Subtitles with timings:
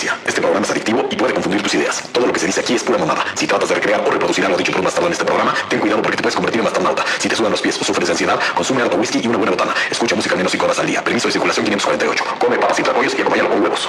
[0.00, 2.02] Este programa es adictivo y puede confundir tus ideas.
[2.10, 3.22] Todo lo que se dice aquí es pura mamada.
[3.34, 5.78] Si tratas de recrear o reproducir algo dicho por un bastardo en este programa, ten
[5.78, 7.04] cuidado porque te puedes convertir en bastardauta.
[7.18, 9.52] Si te sudan los pies o sufres de ansiedad, consume harto whisky y una buena
[9.52, 9.74] botana.
[9.90, 11.04] Escucha música menos 5 horas al día.
[11.04, 12.24] Permiso de circulación 548.
[12.38, 13.88] Come papas y tlacoyos y acompáñalo con huevos.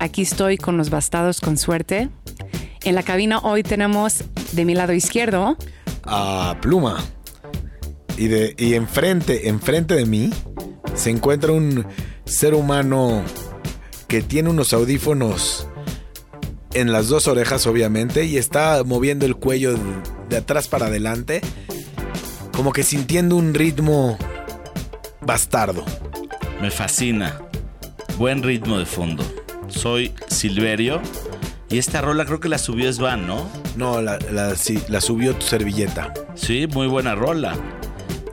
[0.00, 2.08] Aquí estoy con los bastados con suerte.
[2.84, 5.58] En la cabina hoy tenemos de mi lado izquierdo
[6.04, 7.04] a Pluma.
[8.16, 10.30] Y, de, y enfrente, enfrente de mí,
[10.94, 11.86] se encuentra un
[12.24, 13.22] ser humano
[14.08, 15.68] que tiene unos audífonos
[16.72, 19.74] en las dos orejas, obviamente, y está moviendo el cuello
[20.30, 21.42] de atrás para adelante,
[22.56, 24.16] como que sintiendo un ritmo
[25.20, 25.84] bastardo.
[26.62, 27.42] Me fascina.
[28.16, 29.39] Buen ritmo de fondo.
[29.70, 31.00] Soy Silverio.
[31.68, 33.48] Y esta rola creo que la subió Svan, ¿no?
[33.76, 36.12] No, la, la, sí, la subió tu servilleta.
[36.34, 37.54] Sí, muy buena rola.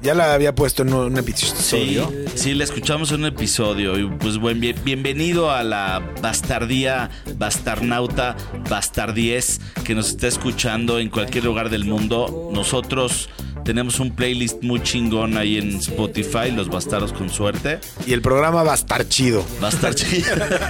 [0.01, 2.09] Ya la había puesto en un episodio.
[2.09, 3.99] Sí, sí, la escuchamos en un episodio.
[3.99, 8.35] Y pues buen, bien, bienvenido a la bastardía, bastarnauta,
[8.69, 12.49] bastardiez que nos está escuchando en cualquier lugar del mundo.
[12.53, 13.29] Nosotros
[13.67, 17.81] tenemos un playlist muy chingón ahí en Spotify, Los Bastardos con Suerte.
[18.05, 19.45] Y el programa va a estar chido.
[19.61, 20.29] Va a estar chido.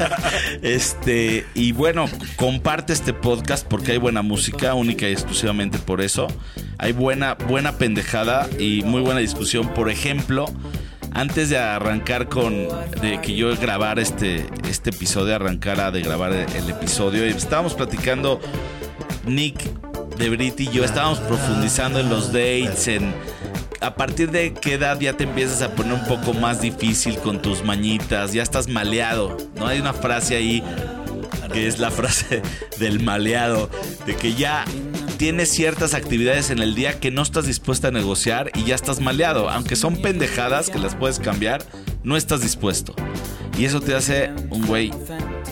[0.63, 6.25] este, y bueno, comparte este podcast porque hay buena música, única y exclusivamente por eso.
[6.79, 9.71] Hay buena, buena pendejada y muy buena discusión.
[9.75, 10.47] Por ejemplo,
[11.13, 12.67] antes de arrancar con
[13.03, 18.41] de que yo grabar este, este episodio, arrancara de grabar el episodio, estábamos platicando
[19.27, 19.76] Nick
[20.17, 23.13] de Brit y yo estábamos profundizando en los dates, en
[23.81, 27.41] a partir de qué edad ya te empiezas a poner un poco más difícil con
[27.41, 29.67] tus mañitas, ya estás maleado, ¿no?
[29.67, 30.63] Hay una frase ahí
[31.53, 32.41] que es la frase
[32.79, 33.69] del maleado,
[34.05, 34.65] de que ya
[35.17, 38.99] tienes ciertas actividades en el día que no estás dispuesta a negociar y ya estás
[38.99, 41.63] maleado, aunque son pendejadas que las puedes cambiar,
[42.03, 42.95] no estás dispuesto.
[43.57, 44.91] Y eso te hace un güey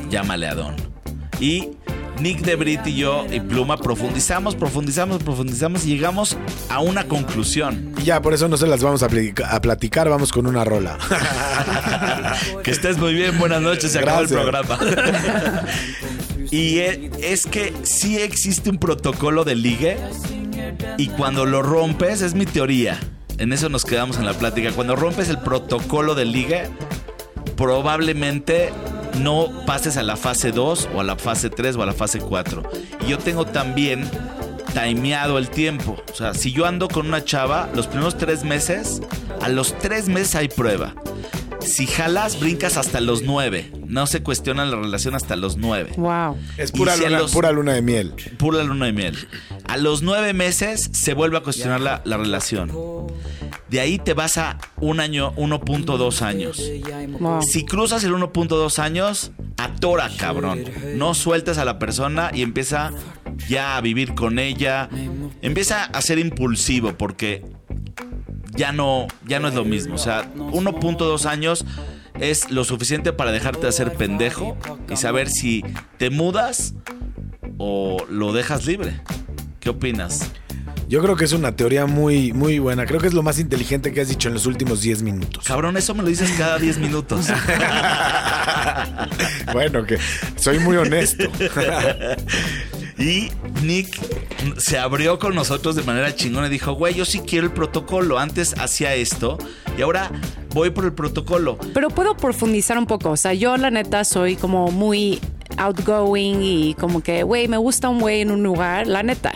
[0.10, 0.76] ya maleadón.
[1.40, 1.72] Y
[2.20, 6.38] Nick de Brit y yo y Pluma profundizamos, profundizamos, profundizamos y llegamos
[6.70, 7.94] a una conclusión.
[7.98, 10.98] Y ya, por eso no se las vamos a, a platicar, vamos con una rola.
[12.64, 14.80] que estés muy bien, buenas noches, se acabó el programa.
[16.52, 19.98] y es que sí existe un protocolo de ligue
[20.98, 23.00] y cuando lo rompes, es mi teoría,
[23.38, 26.70] en eso nos quedamos en la plática, cuando rompes el protocolo de ligue,
[27.58, 28.72] probablemente
[29.22, 32.20] no pases a la fase 2 o a la fase 3 o a la fase
[32.20, 32.64] 4.
[33.06, 34.10] Y yo tengo también
[34.74, 35.98] timeado el tiempo.
[36.12, 39.02] O sea, si yo ando con una chava, los primeros tres meses,
[39.42, 40.94] a los tres meses hay prueba.
[41.66, 43.72] Si jalas, brincas hasta los nueve.
[43.88, 45.92] No se cuestiona la relación hasta los nueve.
[45.98, 46.38] Wow.
[46.58, 48.14] Es pura, luna, pura luna de miel.
[48.38, 49.28] Pura luna de miel.
[49.68, 52.72] A los nueve meses se vuelve a cuestionar la, la relación.
[53.70, 56.62] De ahí te vas a un año, 1.2 años.
[57.48, 60.64] Si cruzas el 1.2 años, atora, cabrón.
[60.96, 62.92] No sueltes a la persona y empieza
[63.50, 64.90] ya a vivir con ella.
[65.42, 67.44] Empieza a ser impulsivo porque
[68.56, 69.96] ya no, ya no es lo mismo.
[69.96, 71.66] O sea, 1.2 años
[72.20, 74.58] es lo suficiente para dejarte de hacer pendejo
[74.90, 75.64] y saber si
[75.98, 76.74] te mudas
[77.58, 79.02] o lo dejas libre.
[79.60, 80.32] ¿Qué opinas?
[80.88, 82.86] Yo creo que es una teoría muy, muy buena.
[82.86, 85.44] Creo que es lo más inteligente que has dicho en los últimos 10 minutos.
[85.44, 87.28] Cabrón, eso me lo dices cada 10 minutos.
[89.54, 89.98] bueno, que
[90.36, 91.24] soy muy honesto.
[93.00, 93.30] y
[93.64, 94.00] Nick
[94.58, 98.20] se abrió con nosotros de manera chingona y dijo, güey, yo sí quiero el protocolo.
[98.20, 99.38] Antes hacía esto
[99.78, 100.12] y ahora
[100.54, 101.58] voy por el protocolo.
[101.74, 103.12] Pero puedo profundizar un poco.
[103.12, 105.20] O sea, yo la neta soy como muy
[105.58, 109.34] outgoing y como que, güey, me gusta un güey en un lugar, la neta.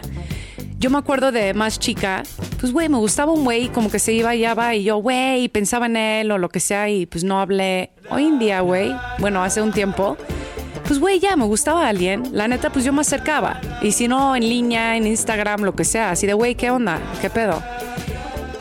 [0.79, 2.23] Yo me acuerdo de más chica,
[2.57, 5.49] pues güey, me gustaba un güey como que se iba y va y yo, güey,
[5.49, 7.91] pensaba en él o lo que sea y pues no hablé.
[8.09, 10.17] Hoy en día, güey, bueno, hace un tiempo,
[10.89, 13.61] pues güey, ya me gustaba alguien, la neta, pues yo me acercaba.
[13.83, 16.99] Y si no, en línea, en Instagram, lo que sea, así de, güey, ¿qué onda?
[17.21, 17.61] ¿Qué pedo?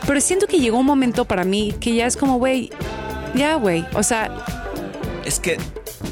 [0.05, 2.69] Pero siento que llegó un momento para mí que ya es como, güey,
[3.33, 4.29] ya, güey, o sea...
[5.25, 5.57] Es que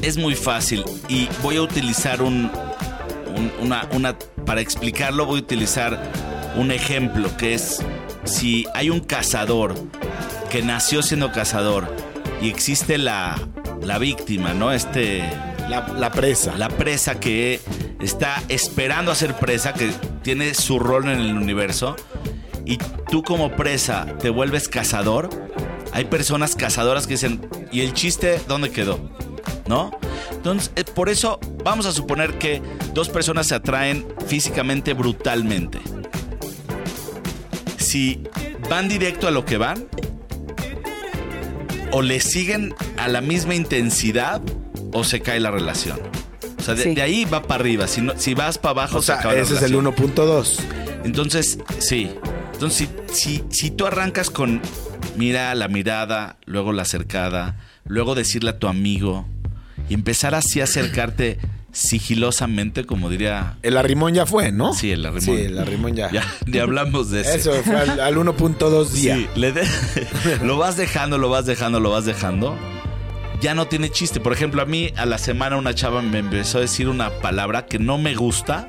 [0.02, 2.50] es muy fácil y voy a utilizar un,
[3.60, 6.02] una, una, para explicarlo voy a utilizar
[6.56, 7.78] un ejemplo que es
[8.24, 9.76] si hay un cazador
[10.50, 11.94] que nació siendo cazador
[12.42, 13.36] y existe la,
[13.82, 14.72] la víctima, ¿no?
[14.72, 15.22] Este
[15.68, 16.56] La, presa.
[16.56, 17.60] la presa que
[18.00, 19.90] está esperando a ser presa, que
[20.22, 21.94] tiene su rol en el universo,
[22.64, 22.78] y
[23.10, 25.28] tú como presa te vuelves cazador,
[25.92, 29.10] hay personas cazadoras que dicen, ¿y el chiste dónde quedó?
[29.66, 29.90] ¿No?
[30.32, 32.62] Entonces, eh, por eso vamos a suponer que
[32.94, 35.80] dos personas se atraen físicamente brutalmente.
[37.76, 38.22] Si
[38.70, 39.86] van directo a lo que van,
[41.90, 44.40] o le siguen a la misma intensidad,
[44.92, 45.98] o se cae la relación.
[46.58, 46.94] O sea, de, Sí.
[46.94, 47.86] de ahí va para arriba.
[47.86, 49.94] Si, no- si vas para abajo, O se sea, acaba la ese es el relación.
[49.94, 50.58] 1.2.
[51.04, 52.10] Entonces, sí.
[52.52, 54.60] Entonces, si, si, si tú arrancas con
[55.16, 59.26] mira la mirada, luego la acercada, luego decirle a tu amigo
[59.88, 61.38] y empezar así a acercarte
[61.72, 63.56] sigilosamente, como diría.
[63.62, 64.74] El arrimón ya fue, ¿no?
[64.74, 65.22] Sí, el arrimón.
[65.36, 66.10] Sí, el arrimón ya.
[66.10, 67.36] Ya, ya hablamos de ese.
[67.36, 69.16] Eso fue al, al 1.2 día.
[69.16, 69.66] Sí, le de-
[70.42, 72.56] lo vas dejando, lo vas dejando, lo vas dejando.
[73.40, 74.20] Ya no tiene chiste.
[74.20, 77.66] Por ejemplo, a mí a la semana una chava me empezó a decir una palabra
[77.66, 78.68] que no me gusta.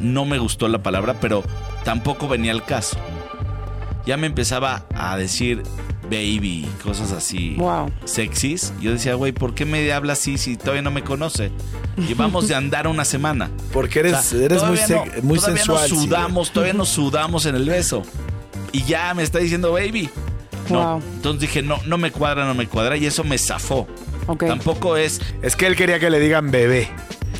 [0.00, 1.42] No me gustó la palabra, pero
[1.84, 2.98] tampoco venía al caso.
[4.04, 5.62] Ya me empezaba a decir
[6.02, 7.90] baby, cosas así Wow.
[8.04, 8.74] sexys.
[8.80, 11.50] Yo decía, güey, ¿por qué me habla así si todavía no me conoce?
[12.06, 13.50] Llevamos de andar una semana.
[13.72, 15.80] Porque eres, O sea, eres muy, todavía se- no- muy todavía sensual.
[15.80, 16.04] Nos sí.
[16.06, 18.02] sudamos, todavía nos sudamos en el beso.
[18.72, 20.10] Y ya me está diciendo baby.
[20.70, 20.98] No.
[20.98, 21.02] Wow.
[21.16, 22.96] Entonces dije, no, no me cuadra, no me cuadra.
[22.96, 23.86] Y eso me zafó.
[24.26, 24.46] Ok.
[24.46, 25.20] Tampoco es.
[25.42, 26.88] Es que él quería que le digan bebé.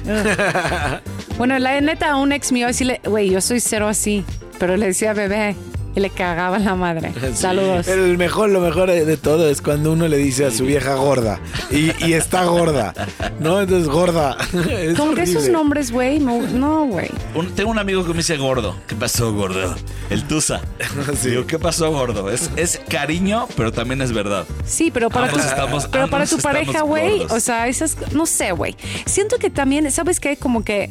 [1.37, 4.25] Bueno, la neta, a un ex mío decirle, güey, yo soy cero así,
[4.61, 5.57] pero le decía bebé
[5.95, 7.13] y le cagaba la madre.
[7.35, 7.87] Saludos.
[7.89, 11.41] El mejor, lo mejor de todo es cuando uno le dice a su vieja gorda.
[11.71, 12.93] Y, y está gorda.
[13.41, 13.61] ¿No?
[13.61, 14.37] Entonces, gorda.
[14.75, 17.11] Es Como que esos nombres, güey, no, güey.
[17.55, 18.77] tengo un amigo que me dice gordo.
[18.87, 19.75] ¿Qué pasó, gordo?
[20.11, 20.61] El Tusa.
[21.21, 21.31] Sí.
[21.31, 22.31] Digo, ¿qué pasó, gordo?
[22.31, 24.45] Es, es cariño, pero también es verdad.
[24.65, 28.27] Sí, pero para Ambos tu, estamos- pero para tu pareja, güey, o sea, esas, no
[28.27, 28.77] sé, güey.
[29.07, 30.37] Siento que también, ¿sabes qué?
[30.37, 30.91] Como que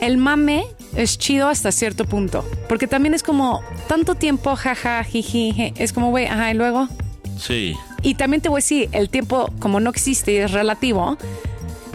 [0.00, 0.64] el mame
[0.96, 5.92] es chido hasta cierto punto, porque también es como tanto tiempo, jaja, jiji, je, es
[5.92, 6.88] como, güey, ajá, y luego.
[7.38, 7.74] Sí.
[8.02, 11.16] Y también te voy a decir, el tiempo como no existe y es relativo,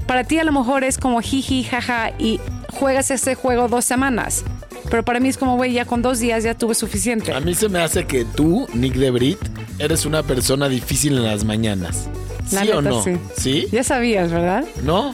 [0.08, 2.40] para ti a lo mejor es como jiji, jaja, y
[2.74, 4.44] juegas ese juego dos semanas.
[4.90, 7.32] Pero para mí es como, güey, ya con dos días ya tuve suficiente.
[7.34, 9.40] A mí se me hace que tú, Nick de Brit,
[9.78, 12.10] eres una persona difícil en las mañanas.
[12.52, 13.04] La ¿Sí o neta, no?
[13.04, 13.18] sí.
[13.38, 13.68] ¿Sí?
[13.72, 14.66] Ya sabías, ¿verdad?
[14.84, 15.14] ¿No?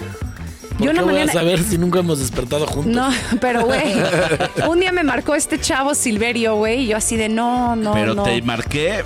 [0.78, 2.94] ¿Por Yo una voy mañana- a saber si nunca hemos despertado juntos?
[2.94, 3.94] No, pero güey,
[4.70, 8.14] un día me marcó este chavo Silverio, güey, y yo así de no, no, pero
[8.14, 8.24] no.
[8.24, 9.04] te marqué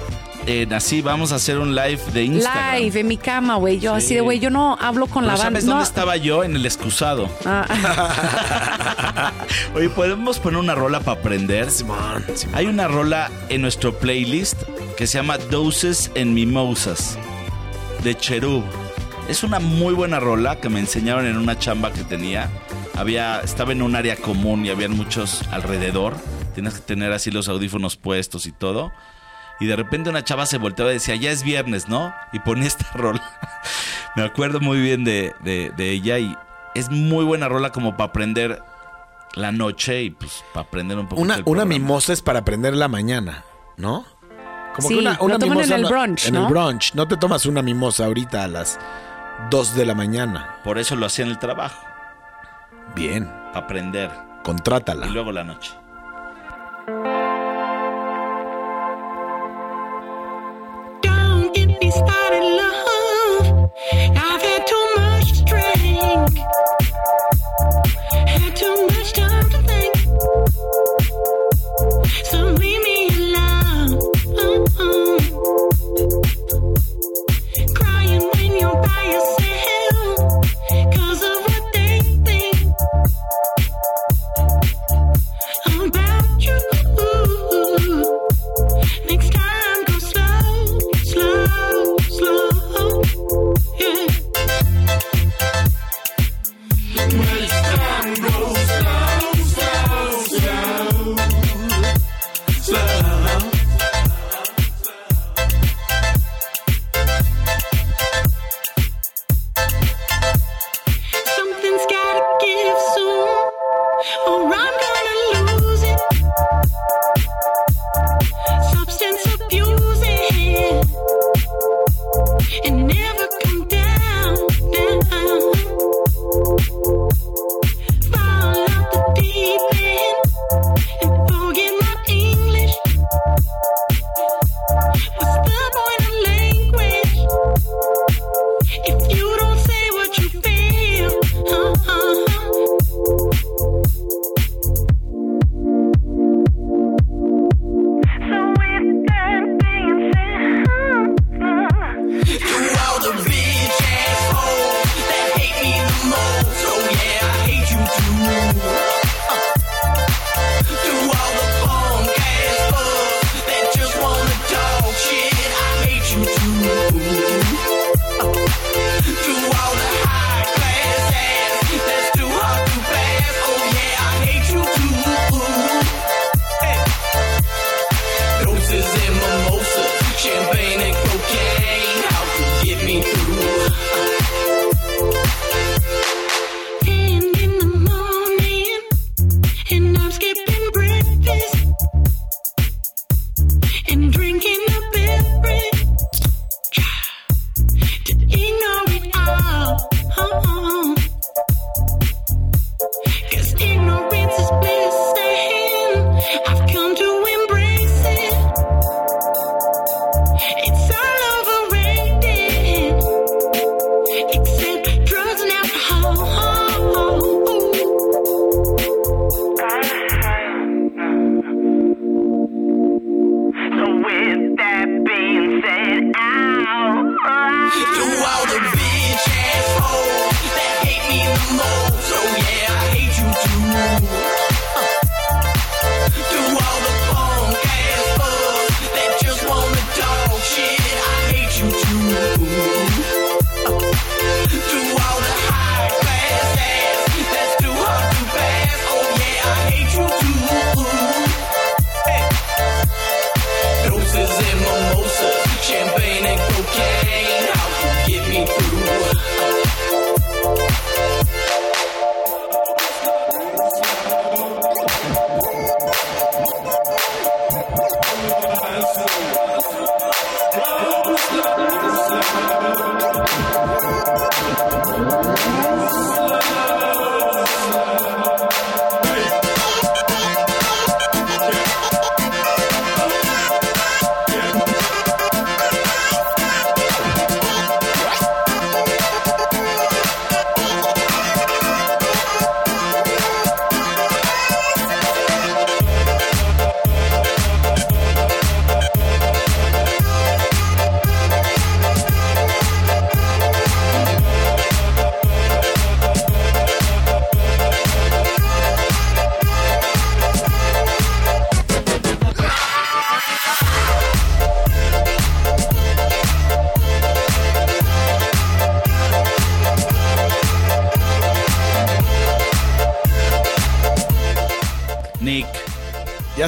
[0.48, 2.75] en así, vamos a hacer un live de Instagram.
[2.77, 3.77] Live en mi cama, güey.
[3.80, 5.60] Yo así de, güey, yo no hablo con Pero la banda.
[5.60, 5.71] ¿Sabes No.
[5.74, 6.44] dónde estaba yo?
[6.44, 7.30] En el excusado.
[7.45, 7.68] Ah,
[9.75, 11.69] Oye, ¿podemos poner una rola para aprender?
[11.69, 12.56] Simón, Simón.
[12.56, 14.63] Hay una rola en nuestro playlist
[14.98, 17.15] que se llama Doses and Mimosas
[18.04, 18.63] de Cherub.
[19.30, 22.50] Es una muy buena rola que me enseñaron en una chamba que tenía.
[22.96, 26.16] Había, estaba en un área común y habían muchos alrededor.
[26.56, 28.92] Tienes que tener así los audífonos puestos y todo.
[29.60, 32.12] Y de repente una chava se volteaba y decía, ya es viernes, ¿no?
[32.34, 33.22] Y ponía esta rola.
[34.16, 36.36] me acuerdo muy bien de, de- de ella y
[36.74, 38.64] es muy buena rola como para aprender
[39.36, 41.22] la noche y pues para aprender un poco.
[41.22, 43.44] Una, una mimosa es para prender la mañana,
[43.78, 44.06] ¿no?
[44.75, 46.48] Como Sí, lo toman en el no- brunch, En ¿no?
[46.48, 46.94] el brunch.
[46.96, 48.80] No te tomas una mimosa ahorita a las
[49.50, 50.56] 2 de la mañana.
[50.63, 51.83] Por eso lo hacía en el trabajo,
[52.95, 54.12] Bien, para aprender.
[54.44, 55.08] contrátala.
[55.08, 55.74] Y luego la noche.
[61.01, 63.72] Don't get me started, love.
[64.15, 64.28] I've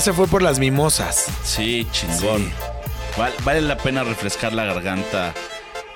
[0.01, 1.27] se fue por las mimosas.
[1.43, 2.45] sí, chingón.
[2.45, 2.53] Sí.
[3.17, 5.33] Val- vale la pena refrescar la garganta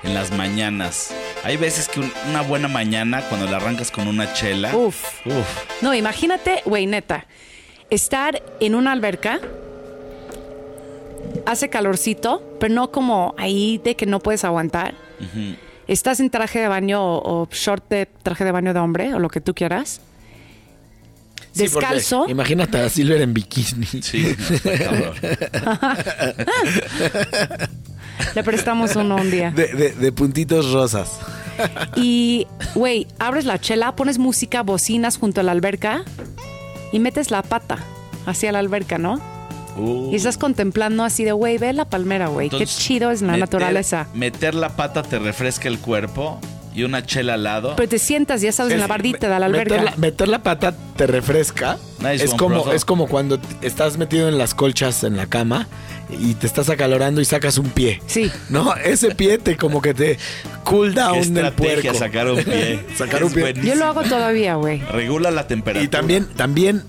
[0.03, 1.13] en las mañanas.
[1.43, 4.75] Hay veces que un- una buena mañana, cuando la arrancas con una chela.
[4.75, 5.25] Uf.
[5.25, 7.25] uf, No, imagínate, güey, neta,
[7.89, 9.39] estar en una alberca,
[11.45, 14.93] hace calorcito, pero no como ahí de que no puedes aguantar.
[15.87, 19.19] Estás en traje de baño o, o short de traje de baño de hombre o
[19.19, 20.01] lo que tú quieras.
[21.55, 22.25] Sí, Descalzo.
[22.27, 23.85] Imagínate a Silver en bikini.
[24.01, 24.35] sí.
[28.35, 29.51] Le prestamos uno un día.
[29.51, 31.19] De, de- de puntitos rosas.
[31.95, 36.03] Y, güey, abres la chela, pones música, bocinas junto a la alberca
[36.91, 37.77] y metes la pata
[38.25, 39.21] hacia la alberca, ¿no?
[39.77, 40.11] Uh.
[40.11, 42.49] Y estás contemplando así de, güey, ve la palmera, güey.
[42.49, 44.07] Qué chido es la meter- naturaleza.
[44.13, 46.39] Meter la pata te refresca el cuerpo
[46.75, 47.75] y una chela al lado.
[47.77, 49.75] Pero te sientas, ya sabes, en la bardita de la alberca.
[49.75, 51.77] Meter la, meter la pata te refresca.
[51.99, 52.75] Nice es, one, como, brother.
[52.75, 55.67] es como cuando estás metido en las colchas en la cama
[56.09, 58.01] y te estás acalorando y sacas un pie.
[58.07, 58.29] Sí.
[58.49, 60.19] No, ese pie te como que te
[60.65, 61.93] cool down el estrategia puerco.
[61.97, 62.85] sacar un pie.
[62.97, 63.41] Sacar un pie.
[63.41, 63.73] buenísimo.
[63.73, 64.79] Yo lo hago todavía, güey.
[64.91, 65.83] Regula la temperatura.
[65.83, 66.83] Y también, también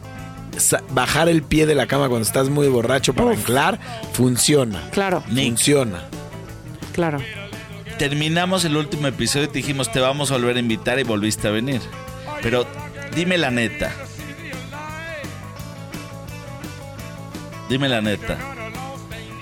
[0.91, 3.39] bajar el pie de la cama cuando estás muy borracho para Uf.
[3.39, 3.79] anclar
[4.13, 4.83] funciona.
[4.91, 5.23] Claro.
[5.23, 6.05] Funciona.
[6.93, 7.19] claro.
[7.99, 11.49] Terminamos el último episodio y te dijimos te vamos a volver a invitar y volviste
[11.49, 11.81] a venir.
[12.43, 12.67] Pero
[13.15, 13.91] dime la neta.
[17.69, 18.37] Dime la neta.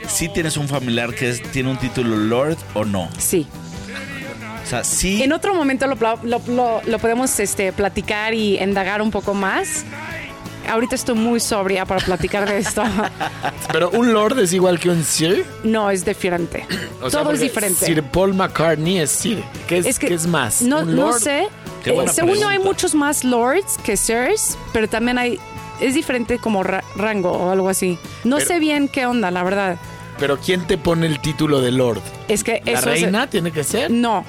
[0.06, 3.08] ¿Sí tienes un familiar que es- tiene un título Lord o no?
[3.18, 3.46] Sí.
[4.62, 5.22] O sea, sí.
[5.22, 9.34] En otro momento lo, pla- lo- lo- lo podemos este, platicar y indagar un poco
[9.34, 9.84] más.
[10.68, 12.82] Ahorita estoy muy sobria para platicar de esto.
[13.72, 15.44] Pero un lord es igual que un sir.
[15.62, 16.66] No, es diferente.
[17.02, 17.84] O sea, Todo es diferente.
[17.84, 19.42] Sir Paul McCartney es sir.
[19.68, 20.62] ¿Qué es, qué es más?
[20.62, 21.48] No, ¿Un no sé.
[21.84, 22.58] Eh, según yo hay pregunta.
[22.64, 25.38] muchos más lords que sirs, pero también hay
[25.80, 27.98] es diferente como ra- rango o algo así.
[28.24, 29.76] No Pero- sé bien qué onda, la verdad.
[30.18, 32.00] Pero ¿quién te pone el título de lord?
[32.28, 33.90] Es que ¿La eso es- reina tiene que ser?
[33.90, 34.24] No.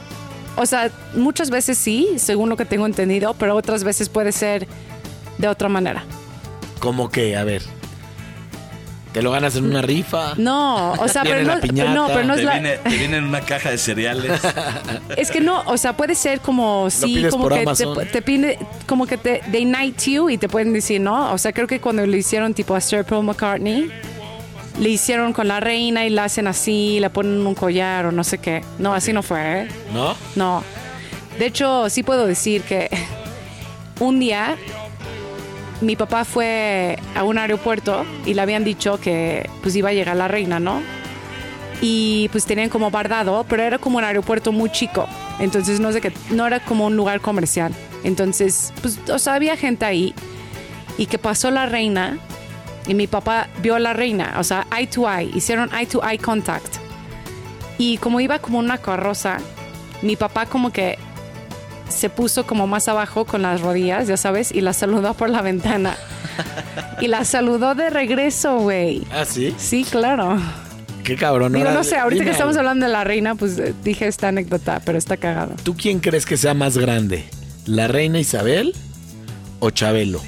[0.57, 4.67] O sea, muchas veces sí, según lo que tengo entendido, pero otras veces puede ser
[5.37, 6.03] de otra manera.
[6.85, 7.35] ¿Cómo que?
[7.35, 7.63] A ver.
[9.11, 10.35] ¿Te lo ganas en una rifa?
[10.37, 13.17] No, o sea, pero la no, no, pero no es te, la, viene, te viene
[13.17, 14.39] en una caja de cereales.
[15.17, 18.59] es que no, o sea, puede ser como sí, pides como que te, te pide,
[18.85, 21.33] como que te they knight you y te pueden decir, ¿no?
[21.33, 23.89] O sea, creo que cuando lo hicieron tipo a Sir Paul McCartney,
[24.79, 28.23] le hicieron con la reina y la hacen así, le ponen un collar o no
[28.23, 28.63] sé qué.
[28.77, 29.67] No, así no fue, ¿eh?
[29.91, 30.15] ¿No?
[30.35, 30.63] No.
[31.39, 32.91] De hecho, sí puedo decir que
[33.99, 34.55] un día
[35.81, 40.15] mi papá fue a un aeropuerto y le habían dicho que pues iba a llegar
[40.15, 40.81] la reina, ¿no?
[41.81, 45.07] Y pues tenían como bardado, pero era como un aeropuerto muy chico.
[45.39, 47.73] Entonces no sé qué, no era como un lugar comercial.
[48.03, 50.13] Entonces, pues, o sea, había gente ahí
[50.97, 52.17] y que pasó la reina
[52.87, 56.01] y mi papá vio a la reina, o sea, eye to eye, hicieron eye to
[56.07, 56.75] eye contact.
[57.77, 59.39] Y como iba como una carroza,
[60.01, 60.97] mi papá como que
[61.89, 65.41] se puso como más abajo con las rodillas, ya sabes, y la saludó por la
[65.41, 65.95] ventana.
[67.01, 69.03] Y la saludó de regreso, güey.
[69.11, 69.53] ¿Ah, sí?
[69.57, 70.37] Sí, claro.
[71.03, 71.51] Qué cabrón.
[71.53, 72.61] Digo, Ahora, no sé, ahorita dime que estamos algo.
[72.69, 75.55] hablando de la reina, pues eh, dije esta anécdota, pero está cagado.
[75.63, 77.25] ¿Tú quién crees que sea más grande?
[77.65, 78.73] ¿La reina Isabel
[79.59, 80.21] o Chabelo?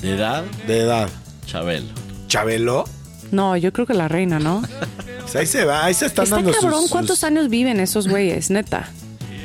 [0.00, 0.44] ¿De edad?
[0.66, 1.08] De edad.
[1.46, 1.88] Chabelo.
[2.28, 2.84] ¿Chabelo?
[3.32, 4.62] No, yo creo que la reina, ¿no?
[5.22, 7.80] Pues ahí se va, ahí se están Está dando sus- cabrón, sus- ¿cuántos años viven
[7.80, 8.88] esos güeyes, neta?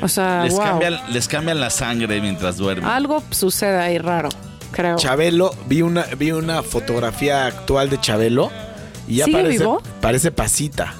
[0.02, 0.62] O sea, Les, wow.
[0.62, 2.84] cambian, les cambian la sangre mientras duermen.
[2.88, 4.28] Algo sucede ahí raro,
[4.72, 4.96] creo.
[4.96, 8.50] Chabelo, vi una, vi una fotografía actual de Chabelo
[9.08, 9.82] y ya ¿Sigue parece, vivo?
[10.00, 10.94] parece pasita,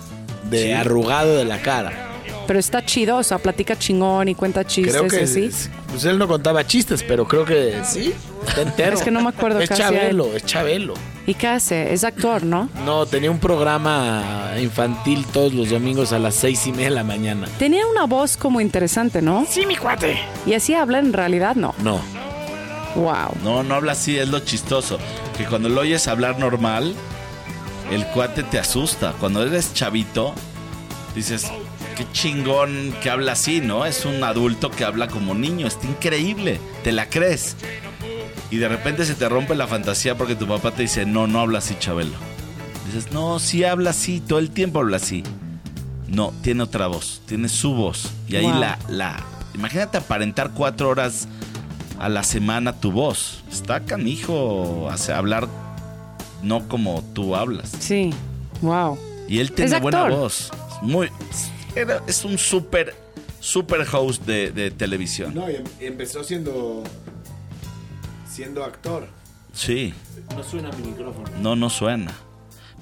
[0.51, 0.73] de Sí.
[0.73, 2.07] arrugado de la cara.
[2.47, 5.45] Pero está chido, o sea, platica chingón y cuenta chistes Creo que así.
[5.45, 8.13] es- pues él no contaba chistes, pero creo que sí,
[8.47, 8.95] está entero.
[8.97, 10.95] Es que no me acuerdo Es casi Chabelo, es Chabelo.
[11.31, 11.93] ¿Y qué hace?
[11.93, 12.69] Es actor, ¿no?
[12.85, 17.05] No, tenía un programa infantil todos los domingos a las seis y media de la
[17.05, 17.47] mañana.
[17.57, 19.47] Tenía una voz como interesante, ¿no?
[19.49, 20.19] Sí, mi cuate.
[20.45, 21.73] Y así habla en realidad, no.
[21.85, 22.01] No,
[22.97, 23.37] Wow.
[23.45, 24.99] No, no habla así, es lo chistoso.
[25.39, 26.97] Que cuando lo oyes hablar normal,
[27.93, 29.15] el cuate te asusta.
[29.21, 30.35] Cuando eres chavito,
[31.15, 31.49] dices,
[31.97, 33.87] qué chingón que habla así, ¿no?
[33.87, 37.55] Es un adulto que habla como niño, está increíble, te la crees.
[38.51, 41.41] Y de repente se te rompe la fantasía porque tu papá te dice, no, no
[41.41, 42.17] habla así, Chabelo.
[42.87, 45.23] Dices, no, sí habla así, todo el tiempo habla así.
[46.09, 48.11] No, tiene otra voz, tiene su voz.
[48.27, 48.59] Y ahí Wow.
[48.61, 49.25] la, la...
[49.55, 51.29] Imagínate aparentar cuatro horas
[52.01, 53.45] a la semana tu voz.
[53.51, 55.47] Está canijo hace, hablar
[56.43, 57.71] no como tú hablas.
[57.79, 58.11] Sí.
[58.63, 58.99] Wow.
[59.29, 60.19] Y él tiene Es buena actor.
[60.19, 60.51] voz.
[60.77, 61.09] Es Muy,
[61.77, 62.95] era- es un súper,
[63.39, 65.35] súper host de, de televisión.
[65.35, 66.83] No, y em- empezó siendo
[68.41, 69.07] siendo actor.
[69.53, 69.93] Sí.
[70.35, 71.29] No suena mi micrófono.
[71.43, 72.11] No, no suena.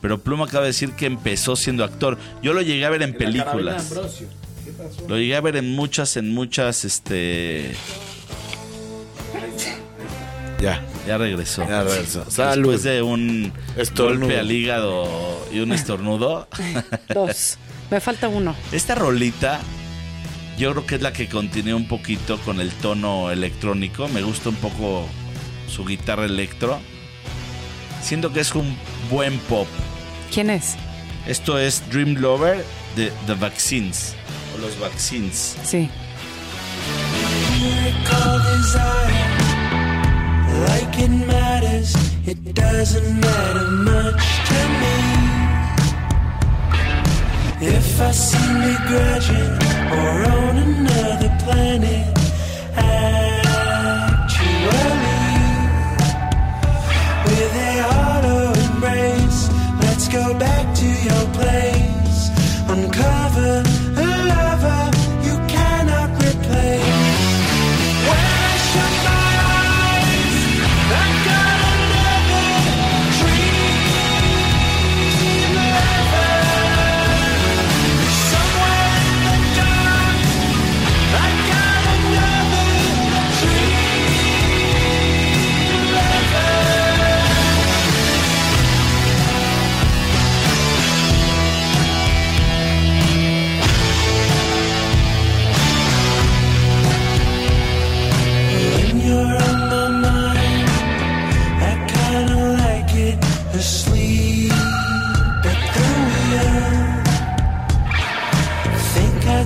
[0.01, 2.16] Pero Pluma acaba de decir que empezó siendo actor.
[2.44, 3.92] Yo lo llegué a ver en películas.
[5.09, 7.75] Lo llegué a ver en muchas, en muchas, este...
[10.61, 10.81] Ya.
[11.09, 11.66] Ya regresó.
[11.68, 12.31] Ya regresó.
[12.31, 12.71] Salud.
[12.71, 14.21] Después de un Estornudo.
[14.21, 16.47] golpe al hígado y un estornudo.
[17.12, 17.59] Dos.
[17.90, 18.55] Me falta uno.
[18.71, 19.59] Esta rolita,
[20.57, 24.07] yo creo que es la que continúa un poquito con el tono electrónico.
[24.07, 25.09] Me gusta un poco
[25.68, 26.81] su guitarra electro.
[28.02, 28.76] Siento que es un
[29.11, 29.66] buen pop.
[30.33, 30.76] ¿Quién es?
[31.26, 32.64] Esto es Dream Lover
[32.96, 34.14] de The Vaccines.
[34.54, 35.57] O los Vaccines.
[35.64, 35.90] Sí.
[40.66, 41.94] Like it matters,
[42.26, 45.18] it doesn't matter much to me.
[47.61, 49.59] If I seem begrudging
[49.92, 52.17] or on another planet,
[60.11, 62.31] go back to your place,
[62.68, 63.62] uncover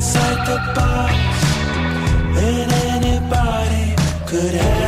[0.03, 1.15] outside the box,
[2.37, 3.95] and anybody
[4.27, 4.82] could have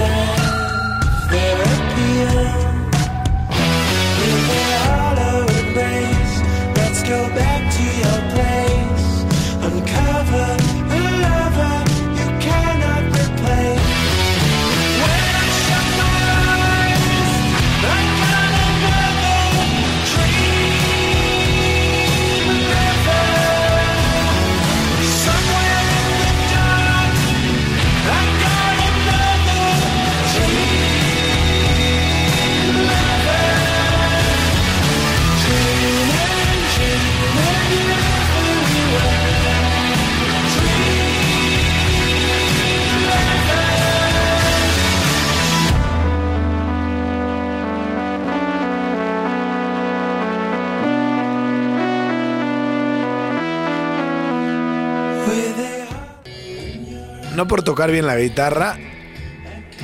[57.36, 58.78] No por tocar bien la guitarra,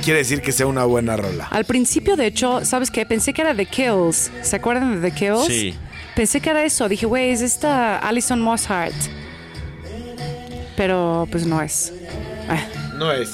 [0.03, 1.47] quiere decir que sea una buena rola.
[1.49, 3.05] Al principio, de hecho, ¿sabes qué?
[3.05, 4.31] Pensé que era The Kills.
[4.41, 5.45] ¿Se acuerdan de The Kills?
[5.47, 5.75] Sí.
[6.15, 6.87] Pensé que era eso.
[6.89, 8.93] Dije, güey, es esta Alison Mosshart.
[10.75, 11.93] Pero pues no es.
[12.49, 12.63] Ah,
[12.97, 13.29] No es.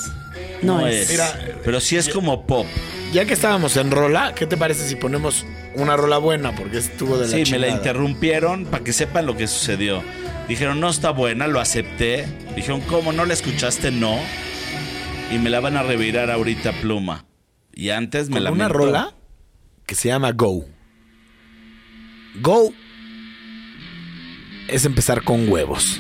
[0.62, 1.04] no, No es.
[1.04, 1.10] es.
[1.12, 2.66] Mira, Pero sí es como pop.
[3.14, 6.54] Ya que estábamos en rola, ¿qué te parece si ponemos una rola buena?
[6.56, 10.04] Porque estuvo de la Sí, me la interrumpieron para que sepan lo que sucedió.
[10.48, 12.26] Dijeron, no está buena, lo acepté.
[12.56, 13.92] Dijeron, ¿cómo no la escuchaste?
[13.92, 14.18] No.
[15.32, 17.26] Y me la van a revirar ahorita pluma.
[17.74, 18.80] Y antes me la una mentó.
[18.80, 19.14] rola
[19.86, 20.66] que se llama Go.
[22.42, 22.72] Go
[24.68, 26.00] es empezar con huevos.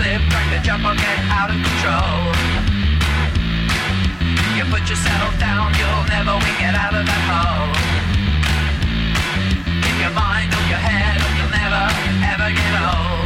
[0.00, 2.20] Slip, crack the jump or get out of control.
[4.56, 7.72] You put yourself down, you'll never wing it out of that hole.
[9.84, 11.82] Keep your mind on your head, or you'll never
[12.32, 13.19] ever get old.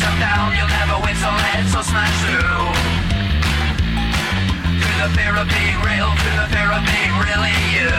[0.00, 2.72] yourself down, you'll never win, so head so smash through.
[4.80, 7.92] Through the fear of being real, through the fear of being really you.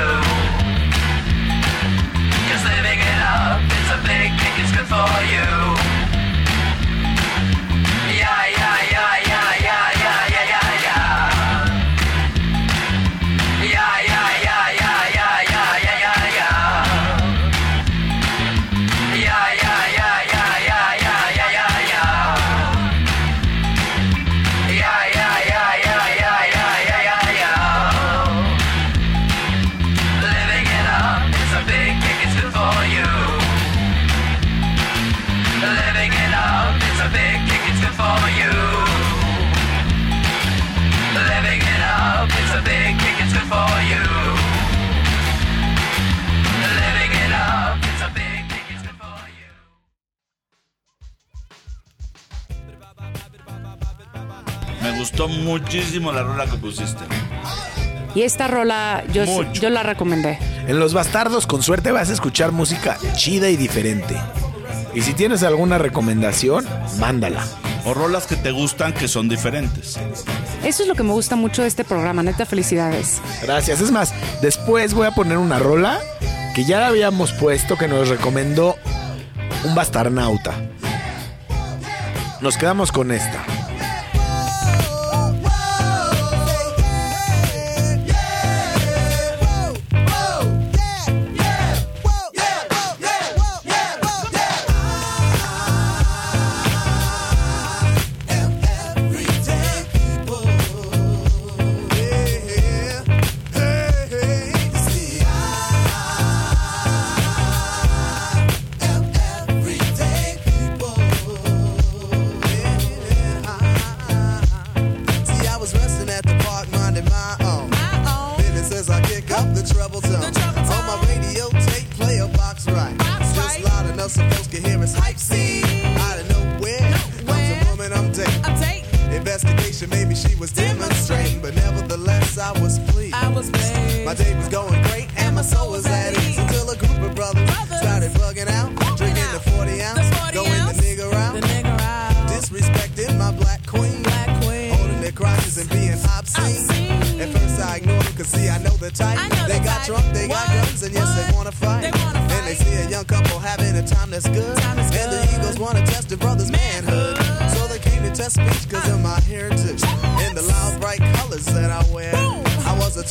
[2.50, 6.01] Cause living it up, it's a big kick, it's good for you.
[55.22, 57.04] Gustó muchísimo la rola que pusiste.
[58.14, 60.38] Y esta rola yo, yo la recomendé.
[60.68, 64.16] En Los Bastardos, con suerte, vas a escuchar música chida y diferente.
[64.94, 66.66] Y si tienes alguna recomendación,
[67.00, 67.46] mándala.
[67.86, 69.98] O rolas que te gustan que son diferentes.
[70.64, 73.22] Eso es lo que me gusta mucho de este programa, neta, felicidades.
[73.42, 73.82] Gracias.
[73.82, 76.00] Es más, después voy a poner una rola
[76.54, 78.76] que ya la habíamos puesto, que nos recomendó
[79.64, 80.54] un bastarnauta.
[82.42, 83.44] Nos quedamos con esta.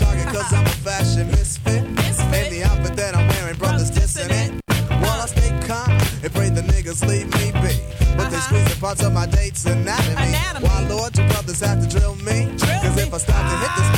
[0.01, 1.85] Target cause I'm a fashion misfit.
[1.85, 4.51] And the outfit that I'm wearing, brothers dissing it.
[5.05, 5.91] While I stay calm
[6.25, 7.75] and pray the niggas leave me be.
[8.17, 8.49] But they uh-huh.
[8.49, 10.33] squeeze the parts of my date's anatomy.
[10.65, 12.49] Why, Lord, you brothers have to drill me?
[12.83, 13.90] Cause if I stop to hit this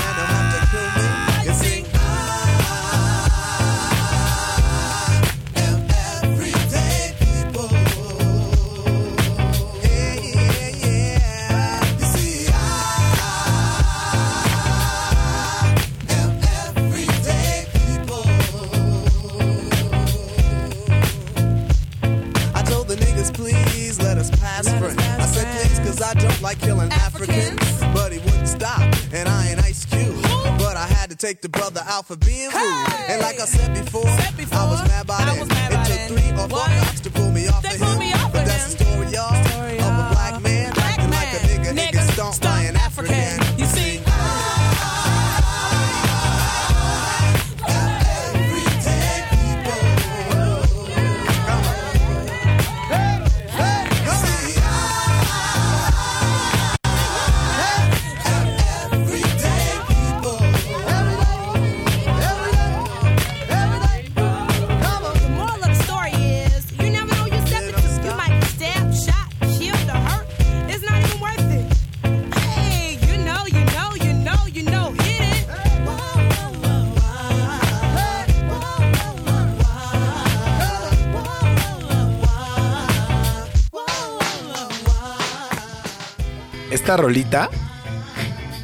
[86.97, 87.51] Rolita,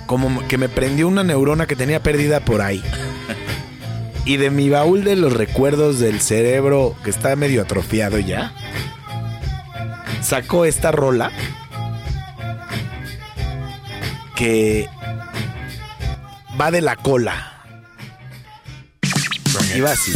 [0.06, 2.82] como que me prendió una neurona que tenía perdida por ahí.
[4.24, 8.52] Y de mi baúl de los recuerdos del cerebro que está medio atrofiado ya,
[10.22, 11.32] sacó esta rola
[14.36, 14.88] que
[16.60, 17.54] va de la cola.
[19.74, 20.12] Y va así.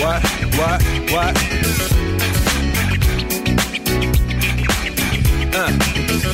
[0.00, 0.22] what,
[0.56, 0.82] what,
[1.12, 2.19] what?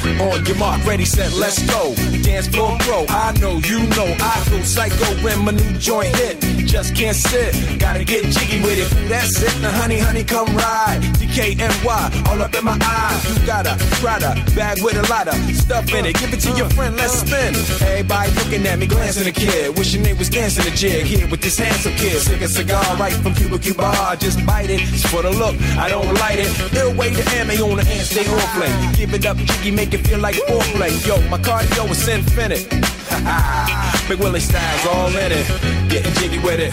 [0.05, 1.95] On your mark, ready, set, let's go.
[2.23, 3.07] Dance floor, bro.
[3.09, 6.41] I know, you know, I go psycho when my new joint hit.
[6.67, 9.09] Just can't sit, gotta get jiggy with it.
[9.09, 11.01] That's it, now honey, honey, come ride.
[11.19, 13.41] DKNY, all up in my eyes.
[13.41, 16.17] You got a Prada bag with a lot of stuff in it.
[16.19, 17.55] Give it to your friend, let's spin.
[17.87, 19.77] Everybody looking at me, glancing a kid.
[19.79, 22.21] Wishing they was dancing a jig here with this handsome kid.
[22.21, 24.17] Sick a cigar right from Cuba Cuba.
[24.19, 25.55] Just bite it, it's for the look.
[25.79, 26.51] I don't light it.
[26.75, 28.97] Ill way to ammo on the hand, stay on play.
[28.97, 30.91] Give it up, jiggy, make it feel like foreplay.
[31.07, 32.69] Yo, my cardio is infinite.
[34.09, 35.47] Big Willie styles all in it.
[35.91, 36.73] Getting jiggy with it.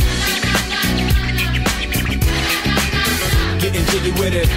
[3.61, 4.49] Getting jiggy with it.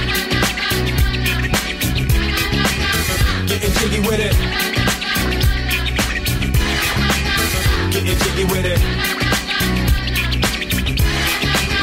[3.48, 4.34] Getting jiggy with it.
[7.92, 9.15] Getting jiggy with it.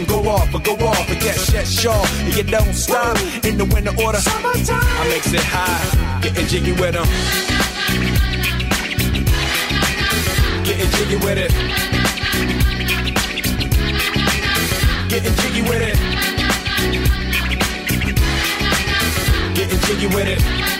[0.00, 1.08] them go off, but go off.
[1.08, 1.92] But yes, yes, sure.
[1.92, 4.18] And you don't stop in the winter order.
[4.24, 7.06] I makes it high, getting jiggy with them.
[10.64, 11.52] Getting jiggy with it.
[15.08, 15.96] Getting jiggy with it.
[19.54, 20.79] Getting jiggy with it.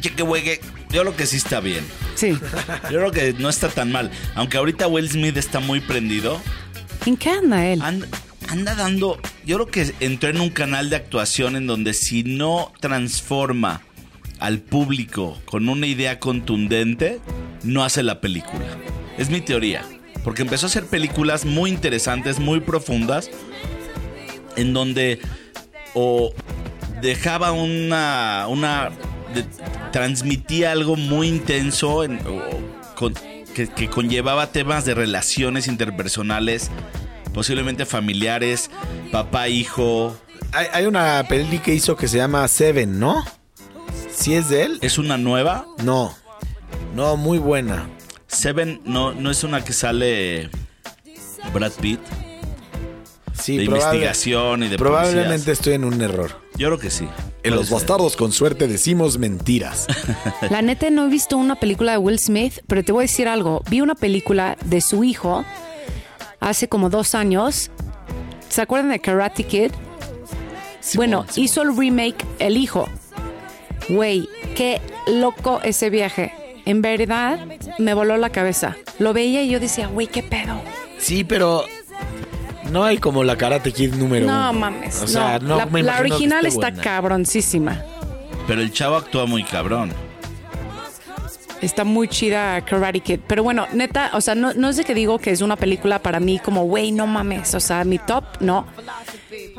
[0.00, 1.84] Yo creo que sí está bien.
[2.14, 2.32] Sí.
[2.90, 4.10] Yo creo que no está tan mal.
[4.34, 6.40] Aunque ahorita Will Smith está muy prendido.
[7.04, 7.80] ¿En qué anda él?
[7.82, 8.06] Anda,
[8.48, 9.18] anda dando.
[9.44, 13.82] Yo creo que entró en un canal de actuación en donde si no transforma
[14.38, 17.20] al público con una idea contundente,
[17.62, 18.66] no hace la película.
[19.18, 19.84] Es mi teoría.
[20.24, 23.30] Porque empezó a hacer películas muy interesantes, muy profundas,
[24.56, 25.20] en donde
[25.94, 26.32] o
[27.00, 28.46] dejaba una.
[28.48, 28.90] una
[29.34, 29.44] de-
[30.00, 33.14] transmitía algo muy intenso en- o- con-
[33.54, 36.70] que, que conllevaba temas de relaciones interpersonales,
[37.32, 38.70] posiblemente familiares,
[39.10, 40.14] papá, hijo.
[40.52, 43.24] Hay, hay una peli que hizo que se llama Seven, ¿no?
[44.14, 44.78] ¿Sí es de él?
[44.82, 45.66] ¿Es una nueva?
[45.82, 46.14] No.
[46.94, 47.88] No, muy buena.
[48.26, 50.50] Seven no, no es una que sale
[51.54, 52.00] Brad Pitt.
[53.40, 55.48] Sí, de probable- investigación y de Probablemente policías.
[55.58, 56.40] estoy en un error.
[56.56, 57.06] Yo creo que sí.
[57.46, 59.86] En Los Bastardos con suerte decimos mentiras.
[60.50, 63.28] La neta no he visto una película de Will Smith, pero te voy a decir
[63.28, 63.62] algo.
[63.70, 65.44] Vi una película de su hijo
[66.40, 67.70] hace como dos años.
[68.48, 69.70] ¿Se acuerdan de Karate Kid?
[70.96, 72.88] bueno, hizo el remake El Hijo.
[73.88, 76.32] Güey, qué loco ese viaje.
[76.64, 77.46] En verdad,
[77.78, 78.76] me voló la cabeza.
[78.98, 80.60] Lo veía y yo decía, güey, qué pedo.
[80.98, 81.64] Sí, pero
[82.70, 84.52] no hay como la Karate Kid número No uno.
[84.60, 85.02] mames.
[85.02, 85.48] O sea, no.
[85.48, 86.82] no, la, me original está buena.
[86.82, 87.82] cabroncísima.
[88.46, 89.92] Pero el chavo actúa muy cabrón.
[91.60, 93.20] Está muy chida Karate Kid.
[93.26, 96.00] Pero bueno, neta, o sea, no, no es de que digo que es una película
[96.00, 97.54] para mí como, güey, no mames.
[97.54, 98.66] O sea, mi top, no.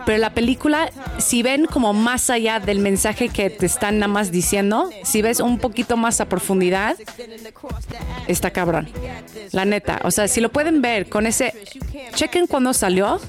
[0.06, 4.32] Pero la película, si ven como más allá del mensaje que te están nada más
[4.32, 6.96] diciendo, si ves un poquito más a profundidad,
[8.28, 8.90] está cabrón.
[9.52, 10.00] La neta.
[10.04, 11.54] O sea, si lo pueden ver con ese.
[12.14, 13.20] Chequen cuando salió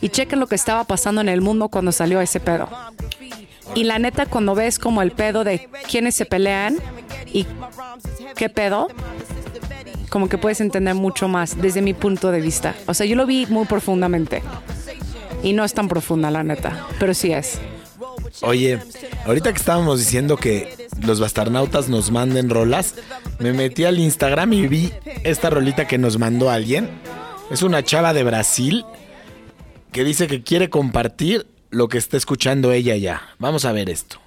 [0.00, 2.68] y chequen lo que estaba pasando en el mundo cuando salió ese pedo.
[3.74, 6.78] Y la neta, cuando ves como el pedo de quiénes se pelean
[7.32, 7.46] y
[8.36, 8.88] qué pedo,
[10.08, 12.74] como que puedes entender mucho más desde mi punto de vista.
[12.86, 14.42] O sea, yo lo vi muy profundamente.
[15.42, 17.58] Y no es tan profunda, la neta, pero sí es.
[18.42, 18.78] Oye,
[19.24, 22.94] ahorita que estábamos diciendo que los bastarnautas nos manden rolas,
[23.38, 24.92] me metí al Instagram y vi
[25.24, 26.90] esta rolita que nos mandó alguien.
[27.50, 28.84] Es una chava de Brasil
[29.92, 33.22] que dice que quiere compartir lo que está escuchando ella ya.
[33.38, 34.20] Vamos a ver esto.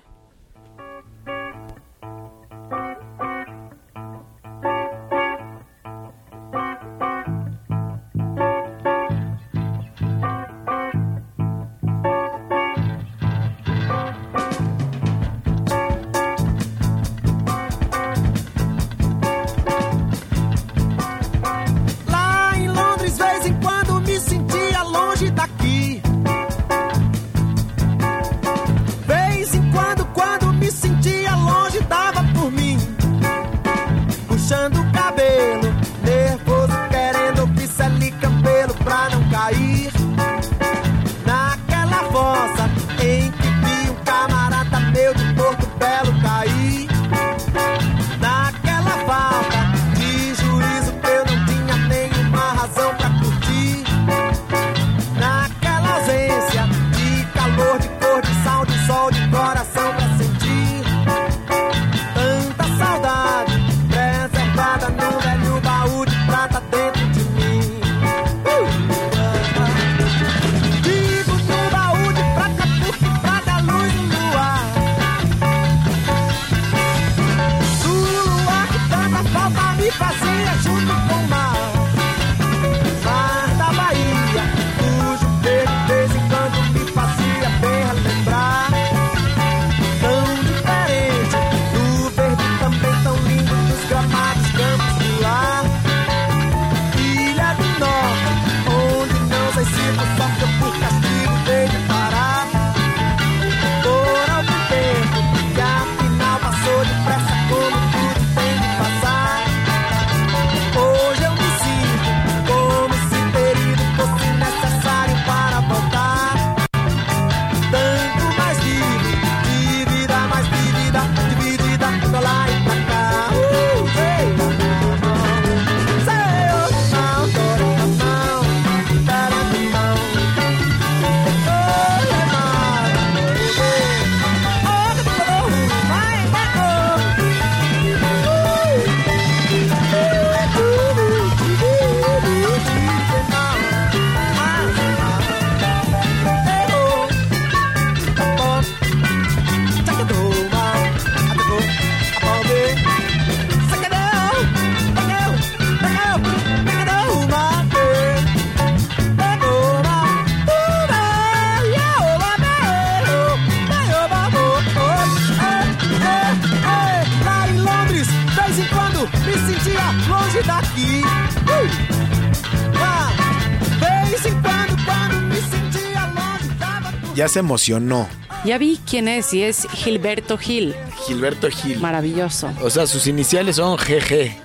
[177.34, 178.08] Se emocionó.
[178.46, 180.76] Ya vi quién es y es Gilberto Gil.
[181.08, 181.80] Gilberto Gil.
[181.80, 182.52] Maravilloso.
[182.62, 184.36] O sea, sus iniciales son GG.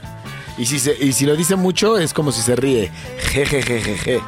[0.58, 2.90] Y si, se- y si lo dice mucho, es como si se ríe.
[3.32, 4.20] GGGGG.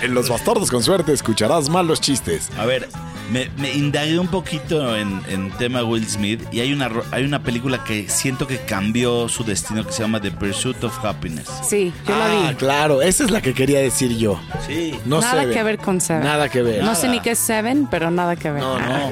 [0.02, 2.48] en Los Bastardos con Suerte escucharás malos chistes.
[2.58, 2.88] A ver,
[3.30, 7.42] me, me indagué un poquito en, en tema Will Smith y hay una, hay una
[7.42, 11.48] película que siento que cambió su destino que se llama The Pursuit of Happiness.
[11.68, 12.56] Sí, yo la Ah, vi.
[12.56, 14.40] claro, esa es la que quería decir yo.
[14.66, 14.98] Sí.
[15.04, 15.54] No nada Seven.
[15.54, 16.24] que ver con Seven.
[16.24, 16.82] Nada que ver.
[16.84, 18.62] No sé ni qué es Seven, pero nada que ver.
[18.62, 19.10] No, no.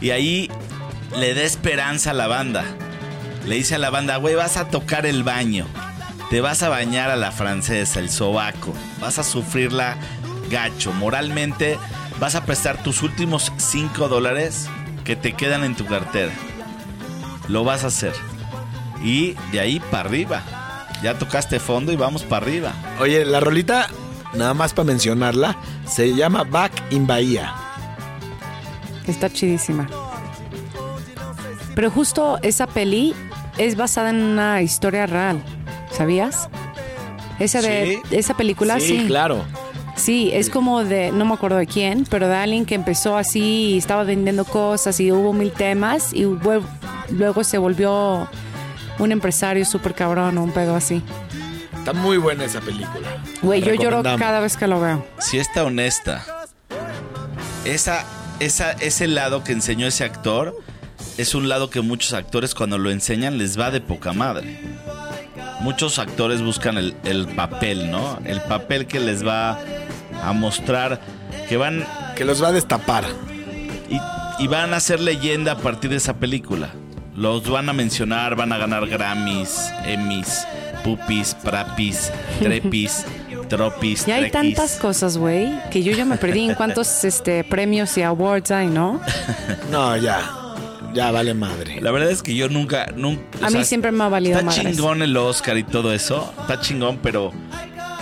[0.00, 0.50] Y ahí
[1.18, 2.64] le da esperanza a la banda.
[3.46, 5.66] Le dice a la banda, güey, vas a tocar el baño.
[6.28, 8.74] Te vas a bañar a la francesa, el sobaco.
[9.00, 9.96] Vas a sufrirla
[10.50, 10.92] gacho.
[10.92, 11.78] Moralmente,
[12.20, 14.68] vas a prestar tus últimos 5 dólares
[15.04, 16.32] que te quedan en tu cartera.
[17.48, 18.12] Lo vas a hacer.
[19.02, 20.42] Y de ahí para arriba.
[21.02, 22.72] Ya tocaste fondo y vamos para arriba.
[23.00, 23.88] Oye, la rolita,
[24.34, 25.56] nada más para mencionarla,
[25.86, 27.54] se llama Back in Bahía.
[29.06, 29.88] Está chidísima.
[31.74, 33.14] Pero justo esa peli
[33.56, 35.42] es basada en una historia real,
[35.90, 36.50] ¿sabías?
[37.38, 39.06] Esa de esa película sí.
[39.06, 39.42] claro.
[40.00, 43.72] Sí, es como de, no me acuerdo de quién, pero de alguien que empezó así
[43.74, 46.24] y estaba vendiendo cosas y hubo mil temas y
[47.10, 48.26] luego se volvió
[48.98, 51.02] un empresario súper cabrón o un pedo así.
[51.76, 53.22] Está muy buena esa película.
[53.42, 55.04] Güey, yo lloro cada vez que lo veo.
[55.18, 56.24] Si está honesta,
[57.66, 58.06] esa,
[58.40, 60.56] esa, ese lado que enseñó ese actor
[61.18, 64.60] es un lado que muchos actores cuando lo enseñan les va de poca madre.
[65.60, 68.18] Muchos actores buscan el, el papel, ¿no?
[68.24, 69.58] El papel que les va
[70.22, 71.00] a mostrar
[71.48, 71.84] que van
[72.16, 73.04] Que los va a destapar.
[73.88, 73.98] y,
[74.42, 76.70] y van a ser leyenda a partir de esa película.
[77.16, 80.46] Los van a mencionar, van a ganar Grammys, Emmys,
[80.84, 82.10] Pupis, Prapis,
[82.40, 83.04] Trepis,
[83.48, 84.32] Tropis, Y hay Trequis.
[84.56, 88.68] tantas cosas, güey, que yo ya me perdí en cuántos este, premios y awards hay,
[88.68, 89.00] ¿no?
[89.70, 90.20] No, ya.
[90.94, 91.80] Ya vale madre.
[91.80, 93.22] La verdad es que yo nunca, nunca.
[93.42, 94.76] A mí sea, siempre me ha valido Está madres.
[94.76, 96.32] chingón el Oscar y todo eso.
[96.40, 97.32] Está chingón, pero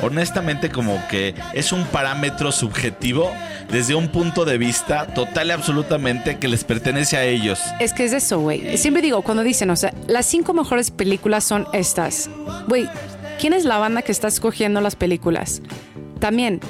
[0.03, 3.33] honestamente como que es un parámetro subjetivo
[3.71, 7.61] desde un punto de vista total y absolutamente que les pertenece a ellos.
[7.81, 8.77] Es que es eso, güey.
[8.79, 12.31] Siempre digo, cuando dicen, o sea, las cinco mejores películas son estas.
[12.67, 12.89] Güey,
[13.41, 15.63] ¿quién es la banda que está escogiendo las películas?
[16.21, 16.61] También,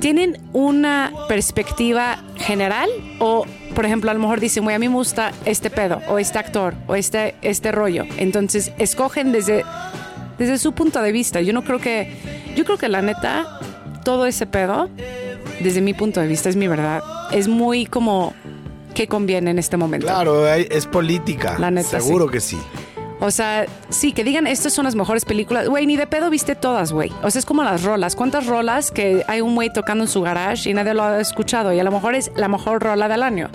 [0.00, 2.88] ¿tienen una perspectiva general?
[3.18, 6.18] O, por ejemplo, a lo mejor dicen, güey, a mí me gusta este pedo, o
[6.18, 8.04] este actor, o este, este rollo.
[8.16, 9.64] Entonces, escogen desde,
[10.38, 11.40] desde su punto de vista.
[11.40, 12.12] Yo no creo que,
[12.56, 13.60] yo creo que la neta,
[14.04, 14.88] todo ese pedo,
[15.60, 17.02] desde mi punto de vista, es mi verdad.
[17.32, 18.34] Es muy como
[18.94, 20.06] que conviene en este momento.
[20.06, 21.56] Claro, es política.
[21.58, 22.30] La neta, Seguro sí.
[22.32, 22.58] que sí.
[23.20, 25.68] O sea, sí, que digan, estas son las mejores películas.
[25.68, 27.10] Güey, ni de pedo viste todas, güey.
[27.24, 28.14] O sea, es como las rolas.
[28.14, 31.72] ¿Cuántas rolas que hay un güey tocando en su garage y nadie lo ha escuchado?
[31.72, 33.50] Y a lo mejor es la mejor rola del año.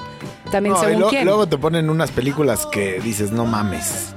[0.51, 1.23] También No, según lo- quién.
[1.23, 4.13] Luego te ponen unas películas que dices, no mames.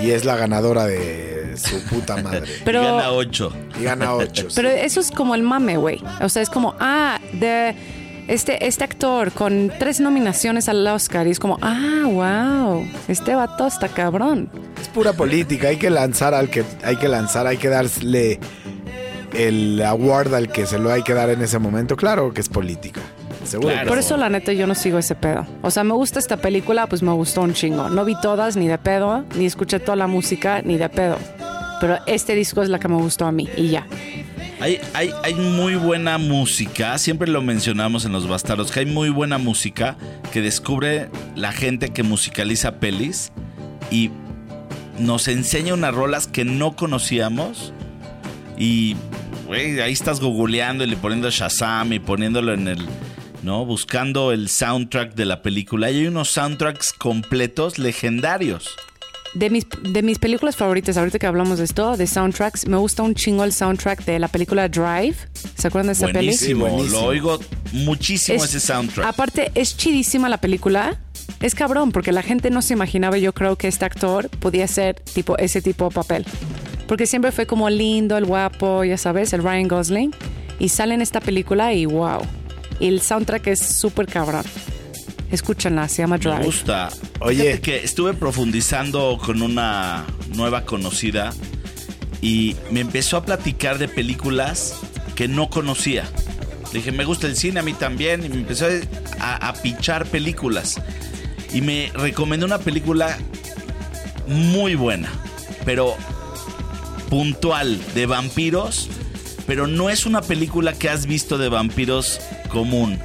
[0.00, 2.42] Y es la ganadora de su puta madre.
[2.64, 3.52] Pero- Y gana ocho.
[3.80, 4.48] Y gana ocho.
[4.54, 6.02] Pero eso es como el mame, güey.
[6.20, 7.74] O sea, es como, ah, de
[8.28, 11.26] este, este actor con tres nominaciones al Oscar.
[11.26, 14.48] Y es como, ah, wow, este vato está cabrón.
[14.80, 15.68] Es pura política.
[15.68, 18.40] Hay que lanzar al que hay que lanzar, hay que darle
[19.32, 21.96] el award al que se lo hay que dar en ese momento.
[21.96, 23.00] Claro que es política.
[23.46, 23.70] Seguro.
[23.70, 23.84] Claro.
[23.84, 25.46] que Por eso, la neta, yo no sigo ese pedo.
[25.62, 27.88] O sea, me gusta esta película, pues me gustó un chingo.
[27.88, 31.18] No vi todas, ni de pedo, ni escuché toda la música, ni de pedo.
[31.80, 33.86] Pero este disco es la que me gustó a mí, y ya.
[34.60, 39.10] Hay, hay, hay muy buena música, siempre lo mencionamos en Los Bastardos, que hay muy
[39.10, 39.98] buena música
[40.32, 43.32] que descubre la gente que musicaliza pelis
[43.90, 44.10] y
[44.98, 47.74] nos enseña unas rolas que no conocíamos
[48.56, 48.96] y
[49.52, 52.86] ahí estás googleando y le poniendo Shazam y poniéndolo en el,
[53.46, 53.64] ¿no?
[53.64, 58.68] Buscando el soundtrack de la película y hay unos soundtracks completos legendarios.
[59.34, 63.02] De mis, de mis películas favoritas, ahorita que hablamos de esto, de soundtracks, me gusta
[63.04, 65.16] un chingo el soundtrack de la película Drive.
[65.56, 66.26] ¿Se acuerdan de esa peli?
[66.28, 67.00] Buenísimo, Sí, buenísimo.
[67.00, 67.38] lo oigo
[67.72, 69.06] muchísimo Es- ese soundtrack.
[69.06, 70.98] Aparte, es chidísima la película.
[71.40, 74.94] Es cabrón, porque la gente no se imaginaba, yo creo, que este actor podía ser
[75.00, 76.26] tipo ese tipo de papel.
[76.88, 80.14] Porque siempre fue como lindo, el guapo, ya sabes, el Ryan Gosling.
[80.58, 82.22] Y sale en esta película y wow.
[82.80, 84.44] Y el soundtrack es súper cabrón.
[85.30, 86.44] Escúchenla, se llama Me Drive.
[86.44, 86.88] gusta.
[87.20, 87.42] Oye.
[87.42, 90.04] Fíjate que estuve profundizando con una
[90.34, 91.32] nueva conocida
[92.20, 94.76] y me empezó a platicar de películas
[95.14, 96.04] que no conocía.
[96.72, 98.24] Le dije, me gusta el cine, a mí también.
[98.24, 98.66] Y me empezó
[99.18, 100.80] a, a pichar películas.
[101.52, 103.16] Y me recomendó una película
[104.26, 105.08] muy buena,
[105.64, 105.96] pero
[107.08, 108.88] puntual, de vampiros.
[109.46, 112.98] Pero no es una película que has visto de vampiros común.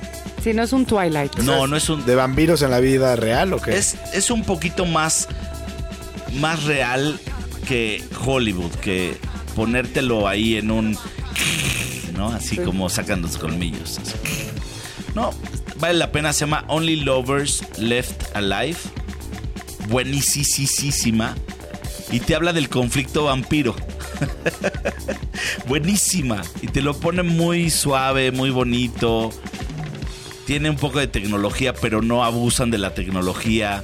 [0.44, 1.36] Si no es un Twilight.
[1.40, 3.78] No, no es un, ¿De vampiros en la vida real o qué?
[3.78, 5.28] es, es un poquito más,
[6.40, 7.20] más real
[7.68, 9.18] que Hollywood, que
[9.56, 10.98] ponértelo ahí en un...
[12.16, 12.30] ¿No?
[12.30, 14.00] Así como sacan los colmillos.
[14.00, 14.14] así.
[15.16, 15.32] No,
[15.80, 16.34] vale la pena.
[16.34, 18.78] Se llama Only Lovers Left Alive.
[19.90, 21.36] Buenísima.
[22.12, 23.76] Y te habla del conflicto vampiro.
[25.68, 26.42] Buenísima.
[26.62, 29.32] Y te lo pone muy suave, muy bonito.
[30.46, 33.84] Tiene un poco de tecnología, pero no abusan de la tecnología.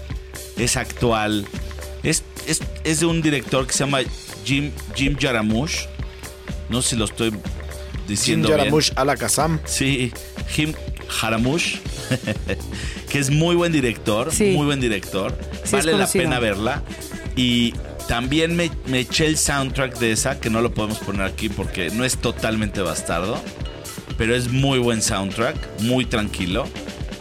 [0.58, 1.46] Es actual.
[2.04, 4.00] Es, es, es de un director que se llama
[4.44, 5.86] Jim, Jim Jarmusch.
[6.70, 7.40] No sé si lo estoy Jim
[8.08, 8.74] diciendo bien.
[8.96, 9.60] A la Kazam.
[9.66, 10.12] Sí,
[10.50, 10.74] Jim
[11.08, 11.78] Jarmusch,
[13.10, 14.52] que es muy buen director, Sí.
[14.52, 15.38] muy buen director.
[15.64, 16.84] Sí, vale la pena verla.
[17.36, 17.74] Y
[18.08, 21.90] también me, me eché el soundtrack de esa, que no lo podemos poner aquí porque
[21.90, 23.40] no es totalmente bastardo,
[24.18, 26.66] pero es muy buen soundtrack, muy tranquilo.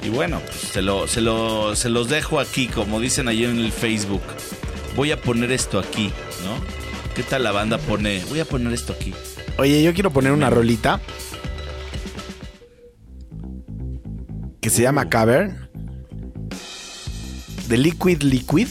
[0.03, 3.59] Y bueno, pues se, lo, se, lo, se los dejo aquí, como dicen ayer en
[3.59, 4.22] el Facebook.
[4.95, 6.12] Voy a poner esto aquí,
[6.45, 6.55] ¿no?
[7.14, 8.22] ¿Qué tal la banda pone?
[8.28, 9.12] Voy a poner esto aquí.
[9.59, 11.01] Oye, yo quiero poner una rolita
[14.61, 15.68] que se llama Cavern
[17.68, 18.68] de Liquid Liquid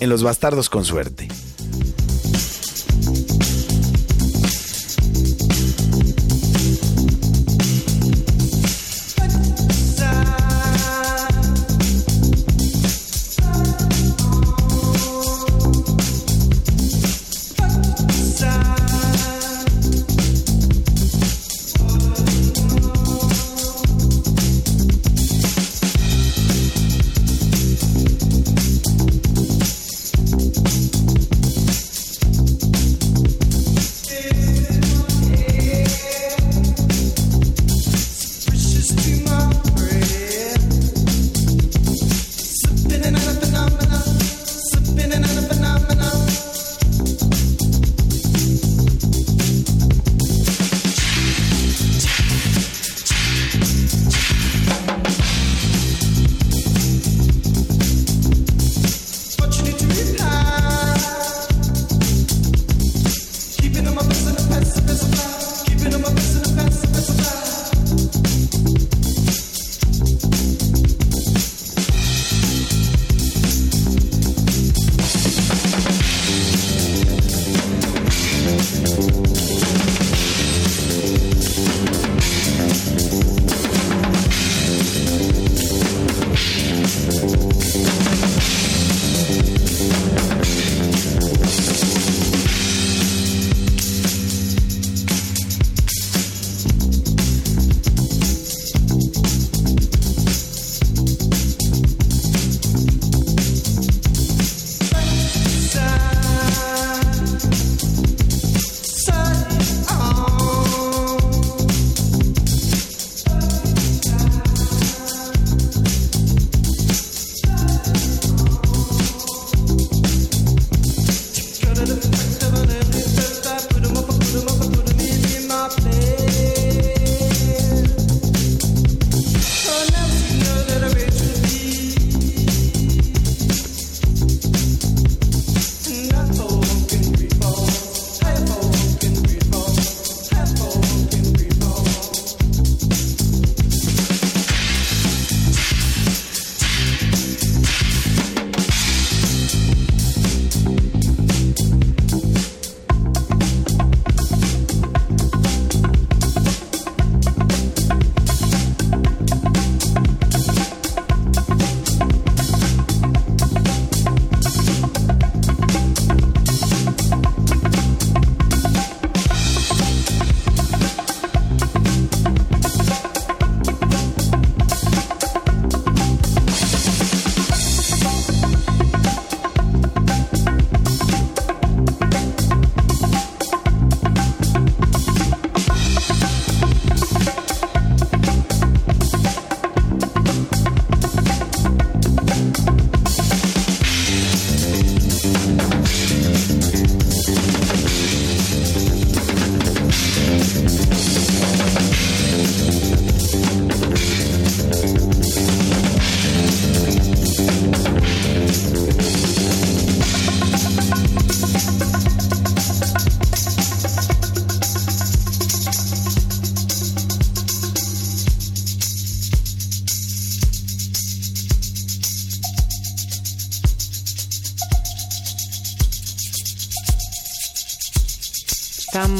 [0.00, 1.28] en Los Bastardos con Suerte.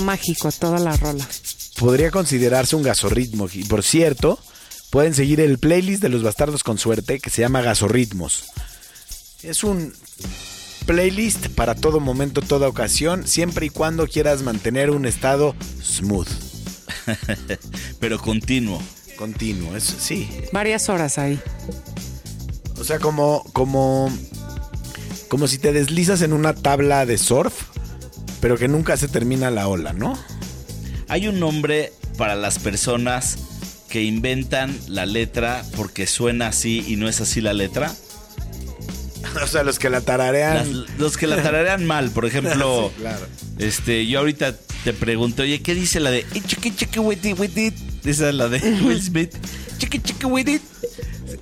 [0.06, 1.26] Mágico toda la rola.
[1.78, 3.48] Podría considerarse un gasorritmo.
[3.52, 4.38] Y por cierto,
[4.90, 8.44] pueden seguir el playlist de los bastardos con suerte que se llama Gasorritmos.
[9.42, 9.92] Es un
[10.86, 16.28] playlist para todo momento, toda ocasión, siempre y cuando quieras mantener un estado smooth,
[18.00, 18.80] Pero continuo.
[19.16, 19.76] continuo.
[19.76, 21.40] Es, sí, Varias horas ahí.
[22.78, 24.10] O sea, como, como,
[25.28, 27.65] como si te deslizas en una tabla de surf,
[28.46, 30.16] pero que nunca se termina la ola, ¿no?
[31.08, 33.38] Hay un nombre para las personas
[33.88, 37.92] que inventan la letra porque suena así y no es así la letra.
[39.42, 40.82] O sea, los que la tararean.
[40.84, 43.26] Las- los que la tararean mal, por ejemplo, Sí, claro.
[43.58, 47.72] este, yo ahorita te pregunto, oye, ¿qué dice la de "Eh, chiqui, chiqui, witi, witi"?
[48.04, 49.34] Esa es la de Will Smith.
[49.78, 50.62] chiqui chiqui with it.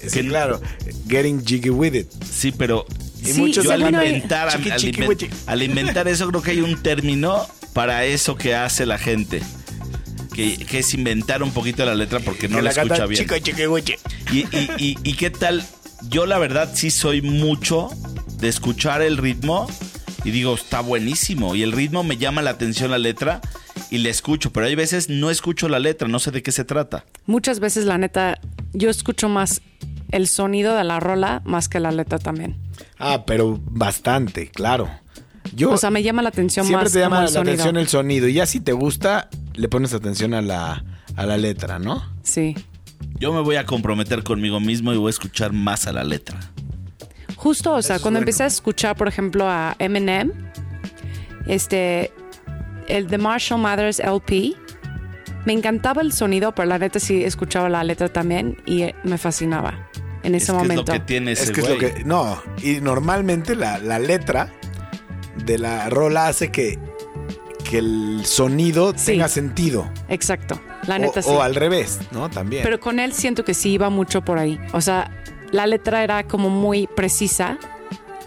[0.08, 0.58] Sí, claro.
[1.06, 2.08] Getting jiggy with it.
[2.24, 2.86] Sí, pero
[3.24, 5.34] Y Sí, muchos al inventar, Chiqui, al, chiqui, inven- güey, chiqui.
[5.46, 9.42] al inventar eso creo que hay un término para eso que hace la gente.
[10.34, 13.26] Que, que es inventar un poquito la letra porque no Que la, la escucha bien.
[13.26, 13.94] chiqui.
[14.32, 15.64] Y, y- y- y qué tal?
[16.08, 17.88] Yo la verdad sí soy mucho
[18.40, 19.66] de escuchar el ritmo
[20.24, 21.54] y digo, está buenísimo.
[21.54, 23.40] Y el ritmo me llama la atención la letra
[23.90, 24.52] y le escucho.
[24.52, 27.04] Pero hay veces no escucho la letra, no sé de qué se trata.
[27.26, 28.40] Muchas veces, la neta,
[28.72, 29.62] yo escucho más
[30.14, 32.56] el sonido de la rola más que la letra también.
[33.00, 34.88] Ah, pero bastante, claro.
[35.56, 37.52] Yo O sea, me llama la atención siempre más te llama la sonido.
[37.52, 38.28] atención el sonido.
[38.28, 40.84] Y ya si te gusta, le pones atención a la,
[41.16, 42.02] a la letra, ¿no?
[42.22, 42.54] Sí.
[43.18, 46.38] Yo me voy a comprometer conmigo mismo y voy a escuchar más a la letra.
[47.34, 48.24] Justo, o sea, es cuando bueno.
[48.24, 50.32] empecé a escuchar, por ejemplo, a Eminem,
[51.48, 52.12] este,
[52.86, 54.54] el The Marshall Mathers LP,
[55.44, 59.90] me encantaba el sonido, pero la neta sí escuchaba la letra también y me fascinaba
[60.24, 60.82] en ese es que momento.
[60.82, 61.94] es lo que tiene ese Es que es lo güey.
[61.94, 62.04] que.
[62.04, 64.50] No, y normalmente la, la letra
[65.44, 66.78] de la rola hace que,
[67.68, 69.06] que el sonido Sí.
[69.12, 69.88] tenga sentido.
[70.08, 71.30] Exacto, la O- neta o, sí.
[71.40, 72.28] al revés, ¿no?
[72.30, 72.62] También.
[72.62, 74.58] Pero con él siento que sí iba mucho por ahí.
[74.72, 75.10] O sea,
[75.52, 77.58] la letra era como muy precisa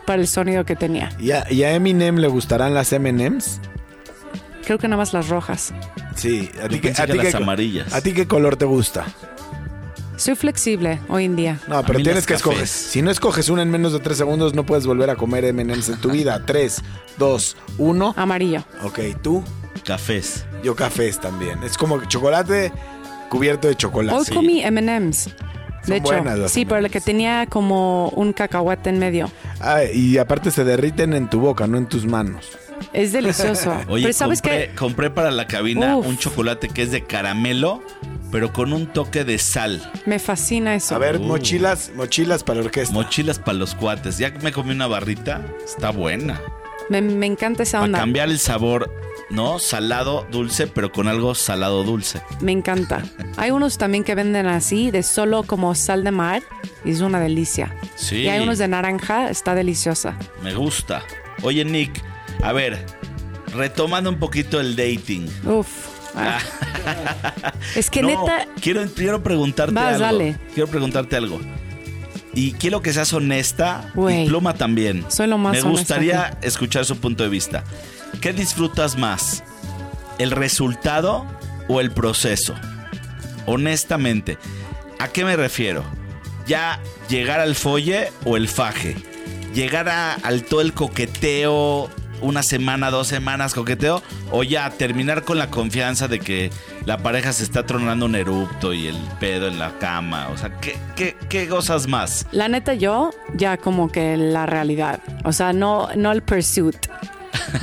[0.05, 1.11] para el sonido que tenía.
[1.19, 3.59] ¿Y a, y a Eminem le gustarán las MMs?
[4.65, 5.73] Creo que nada más las rojas.
[6.15, 7.93] Sí, a ti, a que ti las qué- amarillas.
[7.93, 9.05] ¿A ti qué color te gusta?
[10.17, 11.59] Soy flexible hoy en día.
[11.67, 12.67] No, pero tienes que escoger.
[12.67, 15.89] Si no escoges una en menos de tres segundos, no puedes volver a comer M&M's
[15.89, 16.43] en tu vida.
[16.45, 16.81] Tres,
[17.17, 18.13] dos, uno.
[18.17, 18.63] Amarillo.
[18.83, 19.43] Ok, tú,
[19.85, 20.45] Cafés.
[20.63, 21.61] yo cafés también.
[21.63, 22.71] Es como chocolate
[23.29, 24.17] cubierto de chocolate.
[24.17, 24.33] Hoy Sí.
[24.33, 25.23] comí M&M's.
[25.23, 25.33] Son
[25.85, 26.91] De hecho, buenas las sí, pero M&Ms.
[26.93, 29.31] que tenía como un cacahuete en medio.
[29.59, 32.49] Ah, y aparte se derriten en tu boca, no en tus manos.
[32.91, 33.73] Es delicioso.
[33.87, 36.07] Oye, pero sabes compré, que compré para la cabina Uf.
[36.07, 37.81] un chocolate que es de caramelo,
[38.31, 39.91] pero con un toque de sal.
[40.05, 40.95] me fascina eso.
[40.95, 41.23] A ver, Uh.
[41.23, 42.93] mochilas, mochilas para la orquesta.
[42.93, 44.17] Mochilas para los cuates.
[44.17, 46.41] Ya que me comí una barrita, está buena.
[46.89, 47.99] Me, me encanta esa Para onda.
[47.99, 48.89] cambiar el sabor,
[49.29, 49.59] ¿no?
[49.59, 52.21] Salado, dulce, pero con algo salado dulce.
[52.39, 53.03] Me encanta.
[53.37, 56.43] Hay unos también que venden así, de solo como sal de mar,
[56.85, 57.75] y es una delicia.
[57.95, 58.17] Sí.
[58.19, 60.17] Y hay unos de naranja, está deliciosa.
[60.43, 61.03] Me gusta.
[61.43, 62.01] Oye, Nick,
[62.41, 62.85] a ver,
[63.53, 65.27] retomando un poquito el dating.
[65.45, 65.67] Uf.
[66.17, 67.53] Ah.
[67.75, 70.05] es que No, neta, Quiero, quiero preguntarte Vas, algo.
[70.05, 70.37] dale.
[70.53, 71.39] Quiero preguntarte algo.
[72.33, 74.25] Y quiero que seas honesta Güey.
[74.25, 75.05] y pluma también.
[75.09, 77.63] Soy lo más Me gustaría escuchar su punto de vista.
[78.21, 79.43] ¿Qué disfrutas más?
[80.19, 81.25] ¿El resultado
[81.67, 82.53] o el proceso?
[83.45, 84.37] Honestamente,
[84.99, 85.83] ¿a qué me refiero?
[86.47, 88.95] ¿Ya llegar al folle o el faje?
[89.53, 91.89] ¿Llegar a- al todo el coqueteo,
[92.21, 94.01] una semana, dos semanas coqueteo?
[94.31, 96.49] ¿O ya terminar con la confianza de que
[96.85, 100.27] la pareja se está tronando un erupto y el pedo en la cama?
[100.33, 102.25] O sea, ¿qué, qué, qué gozas más?
[102.31, 104.99] la neta yo ya como que la realidad.
[105.23, 106.75] O sea, no, no el pursuit.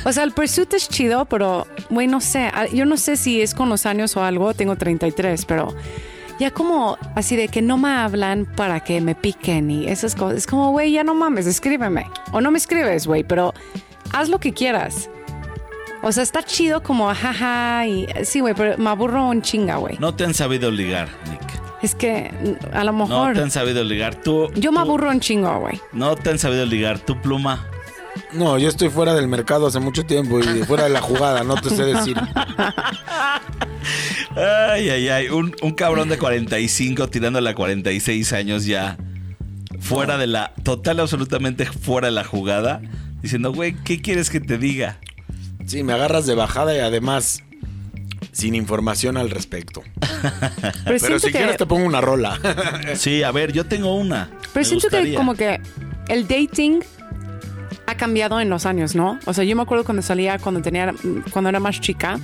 [0.04, 2.50] O sea, el pursuit es chido, pero, güey, no sé.
[2.54, 4.54] ah, Yo no sé si es con los años o algo.
[4.54, 5.74] Tengo 33, pero
[6.38, 10.38] ya como así de que no me hablan para que me piquen y esas cosas.
[10.38, 12.06] Es como, güey, ya no mames, escríbeme.
[12.32, 13.52] O no me escribes, güey, pero
[14.14, 15.10] haz lo que quieras.
[16.02, 19.96] O sea, está chido como, jaja, y sí, güey, pero me aburro un chinga, güey.
[19.98, 21.40] No te han sabido ligar, Nick.
[21.82, 22.30] Es que
[22.72, 24.14] a lo No mejor te han sabido ligar.
[24.14, 25.80] Tú, yo me aburro un chingo, güey.
[25.92, 26.98] No te han sabido ligar.
[26.98, 27.66] Tu pluma.
[28.32, 31.54] No, yo estoy fuera del mercado hace mucho tiempo y fuera de la jugada, no
[31.56, 32.16] te sé decir.
[34.36, 35.28] Ay, ay, ay.
[35.28, 38.96] Un, un cabrón de 45 tirándole a 46 años ya.
[39.80, 40.52] Fuera de la.
[40.62, 42.80] Total, absolutamente fuera de la jugada.
[43.24, 44.98] Diciendo, güey, ¿qué quieres que te diga?
[45.64, 47.42] Sí, me agarras de bajada y además
[48.32, 49.82] sin información al respecto.
[50.84, 52.38] Pero, si que, quieres te pongo una rola.
[52.96, 54.28] Sí, a ver, yo tengo una.
[54.52, 55.58] pero Me siento que como que
[56.08, 56.80] el dating
[57.86, 59.18] ha cambiado en los años, ¿no?
[59.24, 60.92] O sea, yo me acuerdo cuando salía, cuando tenía,
[61.30, 62.20] cuando era más chica,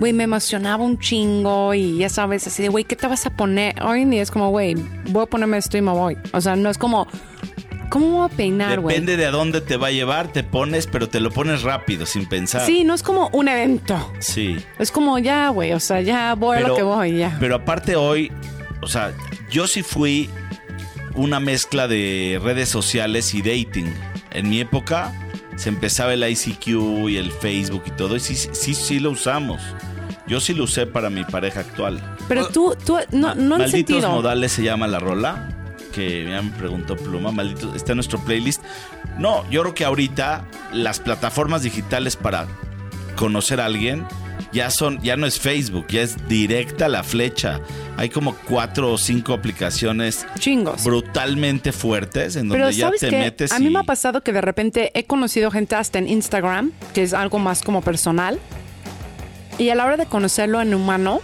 [0.00, 3.30] güey, me emocionaba un chingo y ya sabes, así de, güey, ¿qué te vas a
[3.30, 3.80] poner?
[3.80, 4.74] Hoy en día es como, güey,
[5.10, 6.18] voy a ponerme esto y me voy.
[6.32, 7.06] O sea, no es como,
[7.88, 8.94] ¿cómo voy a peinar, güey?
[8.94, 12.06] Depende de a dónde te va a llevar, te pones, pero te lo pones rápido,
[12.06, 12.64] sin pensar.
[12.66, 14.12] Sí, no es como un evento.
[14.18, 14.56] Sí.
[14.78, 17.36] Es como, ya, güey, o sea, ya voy a lo que voy, ya.
[17.40, 18.32] Pero aparte hoy,
[18.80, 19.12] o sea,
[19.50, 20.28] yo sí fui
[21.14, 23.92] una mezcla de redes sociales y dating.
[24.32, 25.12] En mi época
[25.56, 26.66] se empezaba el ICQ
[27.08, 29.60] y el Facebook y todo, y sí, sí, sí lo usamos.
[30.26, 32.16] Yo sí lo usé para mi pareja actual.
[32.28, 34.10] Pero tú, tú, no, no en Malditos sentido.
[34.10, 35.48] modales se llama la rola.
[35.94, 37.30] Que ya me preguntó Pluma.
[37.30, 38.62] Maldito, está en nuestro playlist.
[39.18, 42.46] No, yo creo que ahorita las plataformas digitales para
[43.16, 44.04] conocer a alguien,
[44.52, 47.60] ya son, ya no es Facebook, ya es directa la flecha.
[47.96, 50.82] Hay como cuatro o cinco aplicaciones Chingos.
[50.82, 54.22] brutalmente fuertes en donde Pero ya sabes te metes a mí y- me ha pasado
[54.22, 58.40] que de repente he conocido gente hasta en Instagram, que es algo más como personal,
[59.58, 61.20] y a la hora de conocerlo en humano,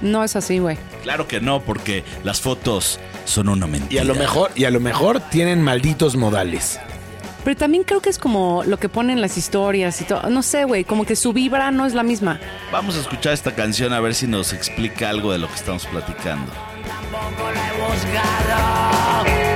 [0.00, 0.78] no es así, güey.
[1.08, 3.94] Claro que no, porque las fotos son una mentira.
[3.94, 6.78] Y a lo mejor, y a lo mejor tienen malditos modales.
[7.44, 10.28] Pero también creo que es como lo que ponen las historias y todo.
[10.28, 12.38] No sé, güey, como que su vibra no es la misma.
[12.70, 15.86] Vamos a escuchar esta canción a ver si nos explica algo de lo que estamos
[15.86, 16.52] platicando.
[17.10, 19.47] Malditas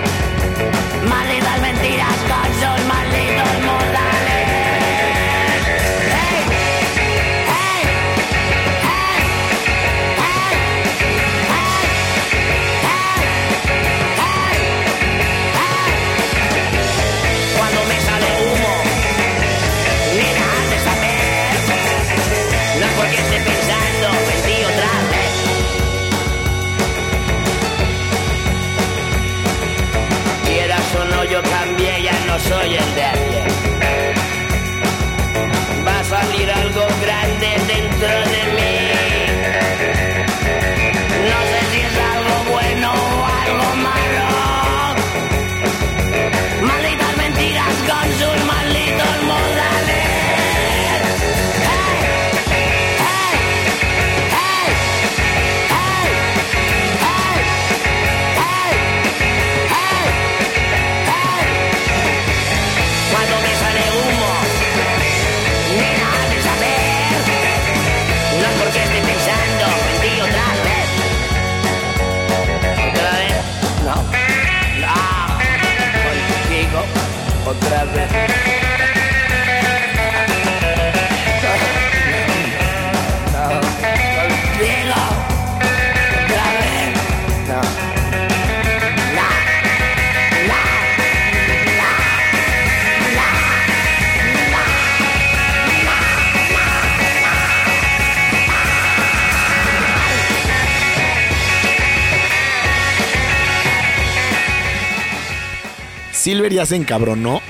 [106.42, 107.40] Silver ya se encabronó.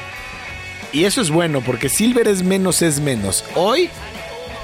[0.92, 3.42] Y eso es bueno, porque Silver es menos es menos.
[3.54, 3.88] Hoy,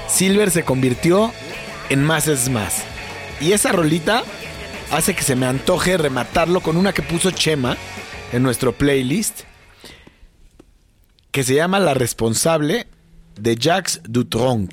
[0.07, 1.33] Silver se convirtió
[1.89, 2.83] en más es más.
[3.41, 4.23] Y esa rolita
[4.91, 7.75] hace que se me antoje rematarlo con una que puso Chema
[8.31, 9.41] en nuestro playlist.
[11.31, 12.85] Que se llama La Responsable
[13.39, 14.71] de Jacques Dutronc.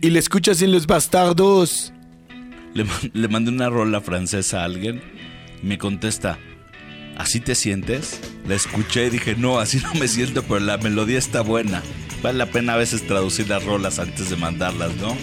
[0.00, 1.92] Y le escuchas en Los Bastardos.
[2.74, 5.02] Le, le mandé una rola francesa a alguien
[5.62, 6.38] me contesta,
[7.16, 8.20] ¿así te sientes?
[8.46, 11.82] La escuché y dije, no, así no me siento, pero la melodía está buena.
[12.22, 15.16] Vale la pena a veces traducir las rolas antes de mandarlas, ¿no?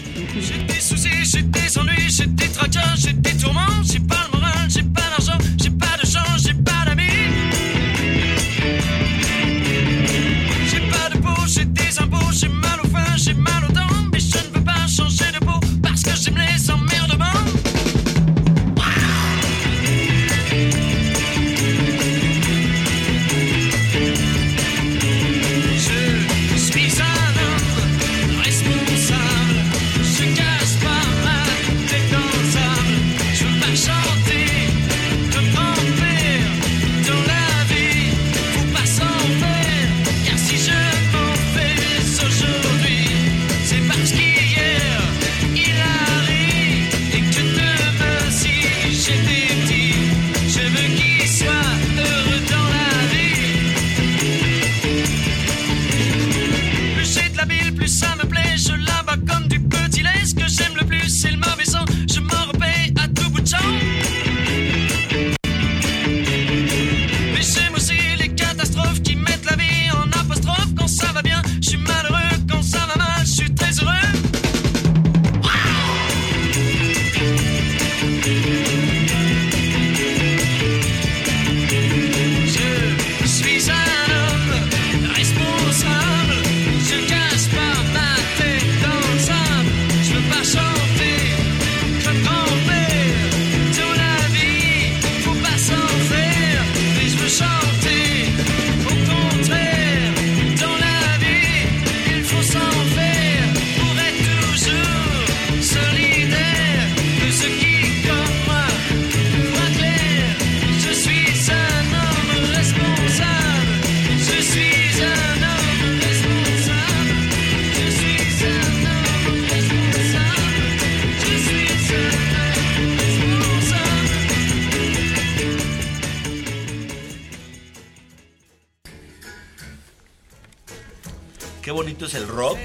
[131.99, 132.57] Bonito es el rock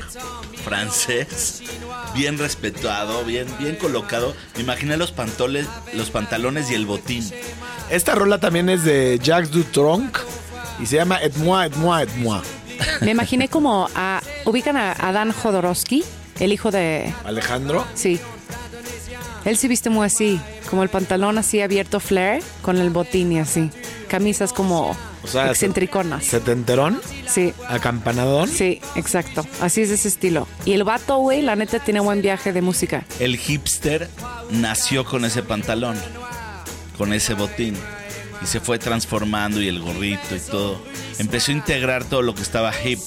[0.65, 1.63] francés,
[2.15, 4.33] bien respetuado, bien, bien colocado.
[4.55, 7.29] Me imaginé los pantalones, los pantalones y el botín.
[7.91, 10.19] Esta rola también es de Jacques Dutronc
[10.81, 12.43] y se llama Et moi, et moi, et moi.
[13.01, 14.21] Me imaginé como a.
[14.45, 16.05] Ubican a Adán Jodorowsky,
[16.39, 17.13] el hijo de.
[17.25, 17.85] Alejandro.
[17.95, 18.21] Sí.
[19.45, 23.41] Él se viste muy así, como el pantalón así abierto flare, con el botín y
[23.41, 23.71] así.
[24.09, 26.25] Camisas como O sea, excentriconas.
[26.25, 27.01] ¿Setenterón?
[27.27, 27.55] Sí.
[27.69, 28.49] ¿Acampanadón?
[28.49, 29.45] Sí, exacto.
[29.61, 30.47] Así es de ese estilo.
[30.67, 33.05] Y el vato, güey, la neta tiene buen viaje de música.
[33.19, 34.09] El hipster
[34.51, 35.97] nació con ese pantalón,
[36.99, 37.75] con ese botín.
[38.43, 40.79] Y se fue transformando y el gorrito y todo.
[41.19, 43.01] Empezó a integrar todo lo que estaba hip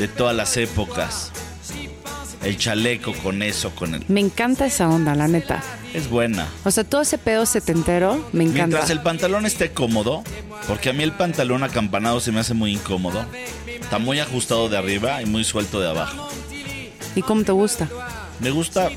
[0.00, 1.30] de todas las épocas.
[2.42, 4.04] El chaleco con eso, con el...
[4.08, 5.62] Me encanta esa onda, la neta.
[5.94, 6.46] Es buena.
[6.64, 8.66] O sea, todo ese pedo setentero me encanta.
[8.66, 10.22] Mientras el pantalón esté cómodo,
[10.66, 13.24] porque a mí el pantalón acampanado se me hace muy incómodo.
[13.66, 16.28] Está muy ajustado de arriba y muy suelto de abajo.
[17.14, 17.88] ¿Y cómo te gusta?
[18.40, 18.90] Me gusta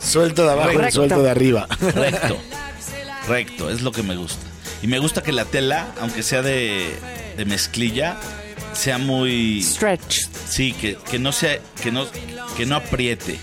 [0.00, 1.68] Suelto de abajo y suelto de arriba.
[1.80, 2.36] recto.
[3.28, 4.44] Recto, es lo que me gusta.
[4.82, 6.92] Y me gusta que la tela, aunque sea de,
[7.36, 8.16] de mezclilla,
[8.72, 9.62] sea muy...
[9.62, 10.26] Stretch.
[10.48, 12.06] Sí, que, que no sea, que no,
[12.56, 13.38] que no apriete.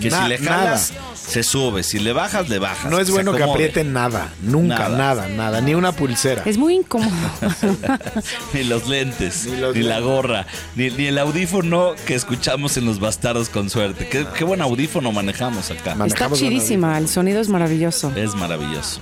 [0.00, 0.92] Que Na- si le jalas,
[1.26, 1.82] se sube.
[1.82, 2.90] Si le bajas, le bajas.
[2.90, 4.32] No es bueno que aprieten nada.
[4.42, 4.96] Nunca, Nada.
[4.96, 5.60] nada, nada.
[5.60, 6.42] Ni una pulsera.
[6.44, 7.10] Es muy incómodo.
[8.52, 10.46] Ni los lentes, ni, los la gorra,
[10.76, 14.08] ni, ni el audífono que escuchamos en los bastardos con suerte.
[14.08, 15.76] Qué, qué buen audífono manejamos acá.
[15.78, 18.12] Está Manejamos chidísima, el sonido es maravilloso.
[18.16, 19.00] Es maravilloso.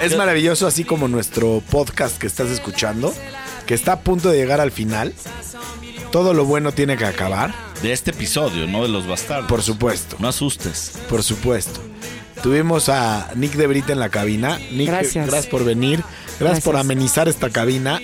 [0.00, 3.14] Es maravilloso, así como nuestro podcast que estás escuchando,
[3.66, 5.12] que está a punto de llegar al final.
[6.10, 9.48] Todo lo bueno tiene que acabar, De este episodio, no de los bastardos.
[9.48, 10.92] por supuesto, No asustes.
[11.08, 11.80] por supuesto.
[12.42, 14.58] Tuvimos a Nick de Brita en la cabina.
[14.72, 15.26] Nick, Gracias.
[15.26, 15.98] gracias por venir.
[16.00, 16.64] Gracias, Gracias.
[16.64, 18.00] por amenizar esta cabina.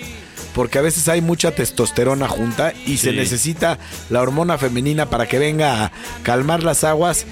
[0.53, 3.77] Porque a veces hay mucha testosterona junta y se necesita
[4.09, 5.91] la hormona femenina para que venga a
[6.23, 7.25] calmar las aguas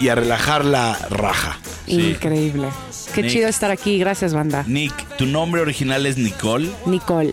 [0.00, 1.58] y a relajar la raja.
[1.86, 2.68] Increíble.
[3.14, 3.32] Qué Nick.
[3.32, 3.98] chido estar aquí.
[3.98, 4.64] Gracias, banda.
[4.66, 6.70] Nick, tu nombre original es Nicole.
[6.86, 7.32] Nicole.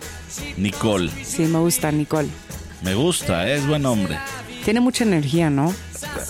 [0.56, 1.10] Nicole.
[1.24, 2.28] Sí, me gusta, Nicole.
[2.82, 3.56] Me gusta, ¿eh?
[3.56, 4.18] es buen nombre.
[4.64, 5.66] Tiene mucha energía, ¿no?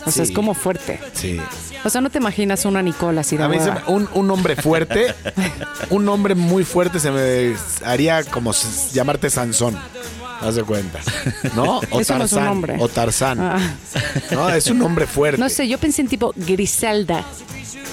[0.07, 0.22] O sea, Sí.
[0.22, 1.01] es como fuerte.
[1.12, 1.39] Sí.
[1.85, 4.30] O sea, no te imaginas una Nicole así de A mí se me- un, un
[4.30, 5.14] hombre fuerte,
[5.91, 7.55] un hombre muy fuerte se me
[7.85, 8.53] haría como
[8.93, 9.78] llamarte Sansón.
[10.41, 11.01] Haz de cuenta.
[11.55, 11.80] ¿No?
[11.91, 12.76] O Eso no es un Tarzán, nombre.
[12.80, 13.41] O Tarzán.
[13.41, 13.74] Ah.
[14.32, 15.39] No, es un hombre fuerte.
[15.41, 17.24] No sé, yo pensé en tipo Griselda.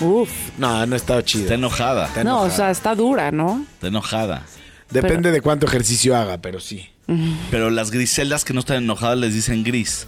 [0.02, 0.30] Uf.
[0.58, 1.44] No, no estaba chido.
[1.44, 2.08] Está enojada.
[2.08, 3.64] Está No, o sea, está dura, ¿no?
[3.76, 4.44] Está enojada.
[4.90, 6.90] Depende de cuánto ejercicio haga, pero sí.
[7.52, 10.08] Pero las griseldas que no están enojadas les dicen gris.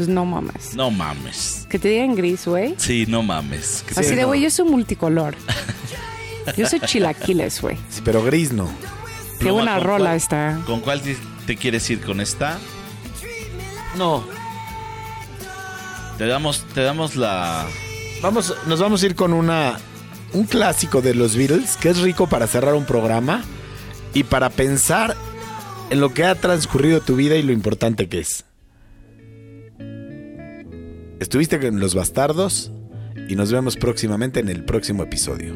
[0.00, 0.74] Pues no mames.
[0.74, 1.66] No mames.
[1.68, 2.74] Que te digan gris, güey.
[2.78, 3.84] Sí, no mames.
[3.86, 4.28] Que Así sí, de, no.
[4.28, 5.34] güey, yo soy multicolor.
[6.56, 7.76] Yo soy chilaquiles, güey.
[7.90, 8.66] Sí, pero gris no.
[9.38, 10.60] Qué Pluma, buena ¿con rola cuál- esta.
[10.64, 12.00] ¿Con cuál te, te quieres ir?
[12.00, 12.58] ¿Con esta?
[13.98, 14.24] No.
[16.18, 17.66] Te damos, te damos la...
[18.22, 19.78] Vamos, nos vamos a ir con una
[20.32, 23.42] un clásico de los Beatles que es rico para cerrar un programa
[24.14, 25.16] y para pensar
[25.90, 28.44] en lo que ha transcurrido tu vida y lo importante que es.
[31.20, 32.72] Estuviste con los bastardos
[33.28, 35.54] y nos vemos próximamente en el próximo episodio.